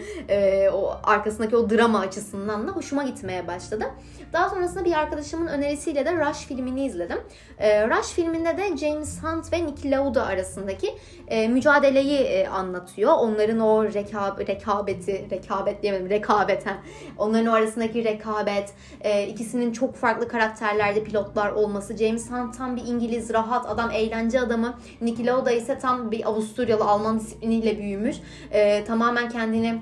o 0.73 0.93
arkasındaki 1.03 1.55
o 1.55 1.69
drama 1.69 1.99
açısından 1.99 2.67
da 2.67 2.71
hoşuma 2.71 3.03
gitmeye 3.03 3.47
başladı. 3.47 3.85
Daha 4.33 4.49
sonrasında 4.49 4.85
bir 4.85 4.93
arkadaşımın 4.93 5.47
önerisiyle 5.47 6.05
de 6.05 6.15
Rush 6.15 6.45
filmini 6.45 6.85
izledim. 6.85 7.17
E, 7.57 7.87
Rush 7.87 8.07
filminde 8.07 8.57
de 8.57 8.77
James 8.77 9.23
Hunt 9.23 9.53
ve 9.53 9.65
Niki 9.65 9.91
Lauda 9.91 10.25
arasındaki 10.25 10.95
e, 11.27 11.47
mücadeleyi 11.47 12.19
e, 12.19 12.47
anlatıyor. 12.47 13.13
Onların 13.13 13.59
o 13.59 13.83
rekab 13.83 14.47
rekabeti, 14.47 15.27
rekabet 15.31 15.81
diyemedim, 15.83 16.09
rekabeten. 16.09 16.77
Onların 17.17 17.47
o 17.47 17.53
arasındaki 17.53 18.03
rekabet, 18.03 18.73
e, 19.01 19.27
ikisinin 19.27 19.71
çok 19.71 19.95
farklı 19.95 20.27
karakterlerde 20.27 21.03
pilotlar 21.03 21.51
olması. 21.51 21.97
James 21.97 22.31
Hunt 22.31 22.57
tam 22.57 22.75
bir 22.75 22.85
İngiliz, 22.85 23.33
rahat 23.33 23.69
adam, 23.69 23.91
eğlence 23.91 24.39
adamı. 24.39 24.77
Niki 25.01 25.25
Lauda 25.25 25.51
ise 25.51 25.79
tam 25.79 26.11
bir 26.11 26.27
Avusturyalı, 26.27 26.83
Alman 26.83 27.19
disipliniyle 27.19 27.77
büyümüş. 27.77 28.17
E, 28.51 28.83
tamamen 28.83 29.29
kendini 29.29 29.81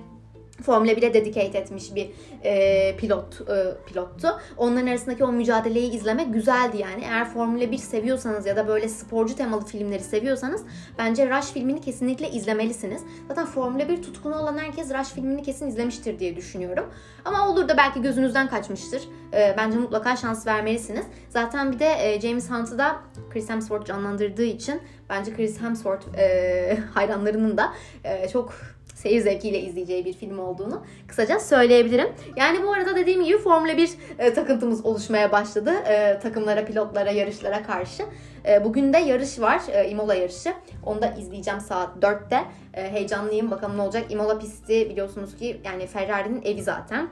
Formula 0.61 0.91
1'e 0.91 1.13
dedicate 1.13 1.57
etmiş 1.57 1.95
bir 1.95 2.09
e, 2.43 2.95
pilot 2.97 3.41
e, 3.49 3.85
pilottu. 3.85 4.39
Onların 4.57 4.87
arasındaki 4.87 5.23
o 5.23 5.31
mücadeleyi 5.31 5.91
izlemek 5.91 6.33
güzeldi 6.33 6.77
yani. 6.77 7.03
Eğer 7.03 7.29
Formula 7.29 7.71
1 7.71 7.77
seviyorsanız 7.77 8.45
ya 8.45 8.55
da 8.55 8.67
böyle 8.67 8.89
sporcu 8.89 9.35
temalı 9.35 9.65
filmleri 9.65 10.03
seviyorsanız 10.03 10.63
bence 10.97 11.37
Rush 11.37 11.51
filmini 11.51 11.81
kesinlikle 11.81 12.31
izlemelisiniz. 12.31 13.01
Zaten 13.27 13.45
Formula 13.45 13.89
1 13.89 14.01
tutkunu 14.01 14.39
olan 14.39 14.57
herkes 14.57 14.93
Rush 14.93 15.09
filmini 15.09 15.43
kesin 15.43 15.67
izlemiştir 15.67 16.19
diye 16.19 16.35
düşünüyorum. 16.35 16.85
Ama 17.25 17.49
olur 17.49 17.67
da 17.67 17.77
belki 17.77 18.01
gözünüzden 18.01 18.47
kaçmıştır. 18.47 19.01
E, 19.33 19.55
bence 19.57 19.77
mutlaka 19.77 20.15
şans 20.15 20.47
vermelisiniz. 20.47 21.05
Zaten 21.29 21.71
bir 21.71 21.79
de 21.79 21.85
e, 21.99 22.21
James 22.21 22.49
Hunt'ı 22.49 22.77
da 22.77 22.99
Chris 23.29 23.49
Hemsworth 23.49 23.85
canlandırdığı 23.85 24.43
için 24.43 24.81
bence 25.09 25.33
Chris 25.33 25.61
Hemsworth 25.61 26.17
e, 26.17 26.77
hayranlarının 26.93 27.57
da 27.57 27.73
e, 28.03 28.27
çok 28.29 28.53
seyir 28.99 29.21
zevkiyle 29.21 29.59
izleyeceği 29.59 30.05
bir 30.05 30.13
film 30.13 30.39
olduğunu 30.39 30.83
kısaca 31.07 31.39
söyleyebilirim. 31.39 32.07
Yani 32.35 32.63
bu 32.63 32.73
arada 32.73 32.95
dediğim 32.95 33.23
gibi 33.23 33.37
Formula 33.37 33.77
1 33.77 33.89
e, 34.19 34.33
takıntımız 34.33 34.85
oluşmaya 34.85 35.31
başladı. 35.31 35.71
E, 35.71 36.19
takımlara, 36.19 36.65
pilotlara, 36.65 37.11
yarışlara 37.11 37.63
karşı. 37.63 38.03
E, 38.45 38.63
bugün 38.63 38.93
de 38.93 38.97
yarış 38.97 39.39
var. 39.39 39.61
E, 39.71 39.89
Imola 39.89 40.15
yarışı. 40.15 40.53
Onu 40.85 41.01
da 41.01 41.07
izleyeceğim 41.07 41.59
saat 41.59 41.97
4'te. 42.01 42.43
E, 42.73 42.91
heyecanlıyım. 42.91 43.51
Bakalım 43.51 43.77
ne 43.77 43.81
olacak. 43.81 44.11
Imola 44.11 44.39
pisti 44.39 44.89
biliyorsunuz 44.89 45.35
ki 45.35 45.61
yani 45.65 45.87
Ferrari'nin 45.87 46.41
evi 46.41 46.63
zaten 46.63 47.09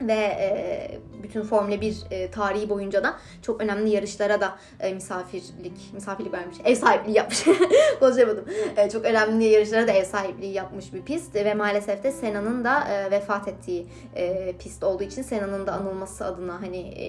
ve 0.00 0.12
e, 0.12 0.98
bütün 1.22 1.42
Formula 1.42 1.80
1 1.80 2.02
e, 2.10 2.30
tarihi 2.30 2.68
boyunca 2.68 3.04
da 3.04 3.16
çok 3.42 3.60
önemli 3.60 3.90
yarışlara 3.90 4.40
da 4.40 4.58
e, 4.80 4.94
misafirlik 4.94 5.94
misafirlik 5.94 6.32
vermiş. 6.32 6.56
Ev 6.64 6.74
sahipliği 6.74 7.16
yapmış. 7.16 7.44
Konuşamadım. 8.00 8.44
E, 8.76 8.90
çok 8.90 9.04
önemli 9.04 9.44
yarışlara 9.44 9.88
da 9.88 9.92
ev 9.92 10.04
sahipliği 10.04 10.52
yapmış 10.52 10.94
bir 10.94 11.02
pist 11.02 11.34
ve 11.34 11.54
maalesef 11.54 12.02
de 12.02 12.12
Sena'nın 12.12 12.64
da 12.64 12.88
e, 12.88 13.10
vefat 13.10 13.48
ettiği 13.48 13.86
e, 14.16 14.52
pist 14.58 14.84
olduğu 14.84 15.02
için 15.02 15.22
Sena'nın 15.22 15.66
da 15.66 15.72
anılması 15.72 16.24
adına 16.24 16.62
hani 16.62 16.78
e, 16.78 17.06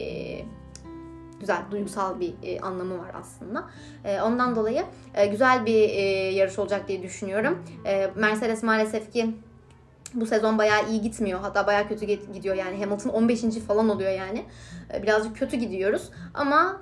güzel, 1.39 1.61
duygusal 1.71 2.19
bir 2.19 2.33
e, 2.43 2.59
anlamı 2.59 2.99
var 2.99 3.11
aslında. 3.21 3.69
E, 4.03 4.21
ondan 4.21 4.55
dolayı 4.55 4.83
e, 5.13 5.25
güzel 5.25 5.65
bir 5.65 5.89
e, 5.89 6.01
yarış 6.31 6.59
olacak 6.59 6.87
diye 6.87 7.03
düşünüyorum. 7.03 7.63
E, 7.85 8.11
Mercedes 8.15 8.63
maalesef 8.63 9.13
ki 9.13 9.35
bu 10.13 10.25
sezon 10.25 10.57
bayağı 10.57 10.89
iyi 10.89 11.01
gitmiyor. 11.01 11.39
Hatta 11.39 11.67
bayağı 11.67 11.87
kötü 11.87 12.05
gidiyor 12.05 12.55
yani. 12.55 12.79
Hamilton 12.83 13.09
15. 13.09 13.41
falan 13.67 13.89
oluyor 13.89 14.11
yani. 14.11 14.45
Ee, 14.93 15.03
birazcık 15.03 15.37
kötü 15.37 15.57
gidiyoruz. 15.57 16.09
Ama 16.33 16.81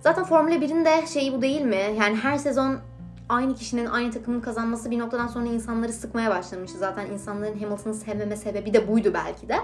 zaten 0.00 0.24
Formula 0.24 0.54
1'in 0.54 0.84
de 0.84 1.06
şeyi 1.06 1.32
bu 1.32 1.42
değil 1.42 1.62
mi? 1.62 1.82
Yani 2.00 2.16
her 2.16 2.38
sezon 2.38 2.78
aynı 3.28 3.54
kişinin 3.54 3.86
aynı 3.86 4.12
takımın 4.12 4.40
kazanması 4.40 4.90
bir 4.90 4.98
noktadan 4.98 5.26
sonra 5.26 5.46
insanları 5.46 5.92
sıkmaya 5.92 6.30
başlamıştı. 6.30 6.78
Zaten 6.78 7.06
insanların 7.06 7.58
Hamilton'ı 7.58 7.94
sevmeme 7.94 8.36
sebebi 8.36 8.72
de 8.72 8.88
buydu 8.88 9.10
belki 9.14 9.48
de. 9.48 9.56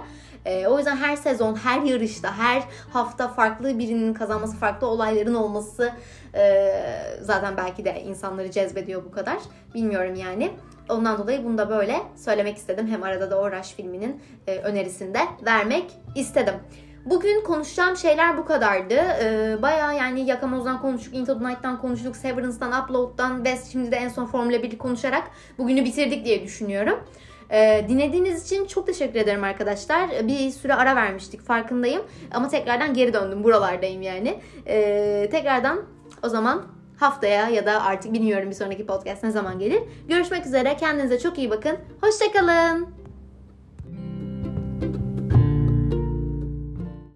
E, 0.44 0.66
o 0.66 0.78
yüzden 0.78 0.96
her 0.96 1.16
sezon, 1.16 1.54
her 1.54 1.82
yarışta, 1.82 2.38
her 2.38 2.62
hafta 2.92 3.28
farklı 3.28 3.78
birinin 3.78 4.14
kazanması, 4.14 4.56
farklı 4.56 4.86
olayların 4.86 5.34
olması 5.34 5.92
e, 6.34 6.72
zaten 7.20 7.56
belki 7.56 7.84
de 7.84 8.02
insanları 8.02 8.50
cezbediyor 8.50 9.04
bu 9.04 9.10
kadar. 9.10 9.38
Bilmiyorum 9.74 10.14
yani. 10.14 10.50
Ondan 10.88 11.18
dolayı 11.18 11.44
bunu 11.44 11.58
da 11.58 11.70
böyle 11.70 11.96
söylemek 12.16 12.56
istedim. 12.56 12.86
Hem 12.86 13.02
arada 13.02 13.30
da 13.30 13.40
o 13.40 13.50
filminin 13.76 14.20
e, 14.46 14.58
önerisini 14.58 15.14
de 15.14 15.20
vermek 15.46 15.90
istedim. 16.14 16.54
Bugün 17.04 17.44
konuşacağım 17.44 17.96
şeyler 17.96 18.38
bu 18.38 18.44
kadardı. 18.44 18.94
Ee, 18.94 19.62
Baya 19.62 19.92
yani 19.92 20.26
Yakamoz'dan 20.26 20.80
konuştuk, 20.80 21.14
Into 21.14 21.38
the 21.38 21.48
Night'tan 21.48 21.80
konuştuk, 21.80 22.16
Severance'dan, 22.16 22.84
Upload'dan 22.84 23.44
ve 23.44 23.58
şimdi 23.72 23.92
de 23.92 23.96
en 23.96 24.08
son 24.08 24.26
Formula 24.26 24.56
1'i 24.56 24.78
konuşarak 24.78 25.30
bugünü 25.58 25.84
bitirdik 25.84 26.24
diye 26.24 26.42
düşünüyorum. 26.42 27.04
Ee, 27.50 27.84
dinlediğiniz 27.88 28.44
için 28.46 28.66
çok 28.66 28.86
teşekkür 28.86 29.20
ederim 29.20 29.44
arkadaşlar. 29.44 30.10
Bir 30.28 30.50
süre 30.50 30.74
ara 30.74 30.96
vermiştik 30.96 31.40
farkındayım. 31.40 32.02
Ama 32.30 32.48
tekrardan 32.48 32.94
geri 32.94 33.12
döndüm. 33.12 33.44
Buralardayım 33.44 34.02
yani. 34.02 34.40
Ee, 34.66 35.28
tekrardan 35.30 35.82
o 36.22 36.28
zaman 36.28 36.66
haftaya 36.96 37.48
ya 37.48 37.66
da 37.66 37.82
artık 37.82 38.12
bilmiyorum 38.12 38.50
bir 38.50 38.54
sonraki 38.54 38.86
podcast 38.86 39.24
ne 39.24 39.30
zaman 39.30 39.58
gelir. 39.58 39.82
Görüşmek 40.08 40.46
üzere. 40.46 40.76
Kendinize 40.76 41.18
çok 41.18 41.38
iyi 41.38 41.50
bakın. 41.50 41.76
Hoşçakalın. 42.00 42.99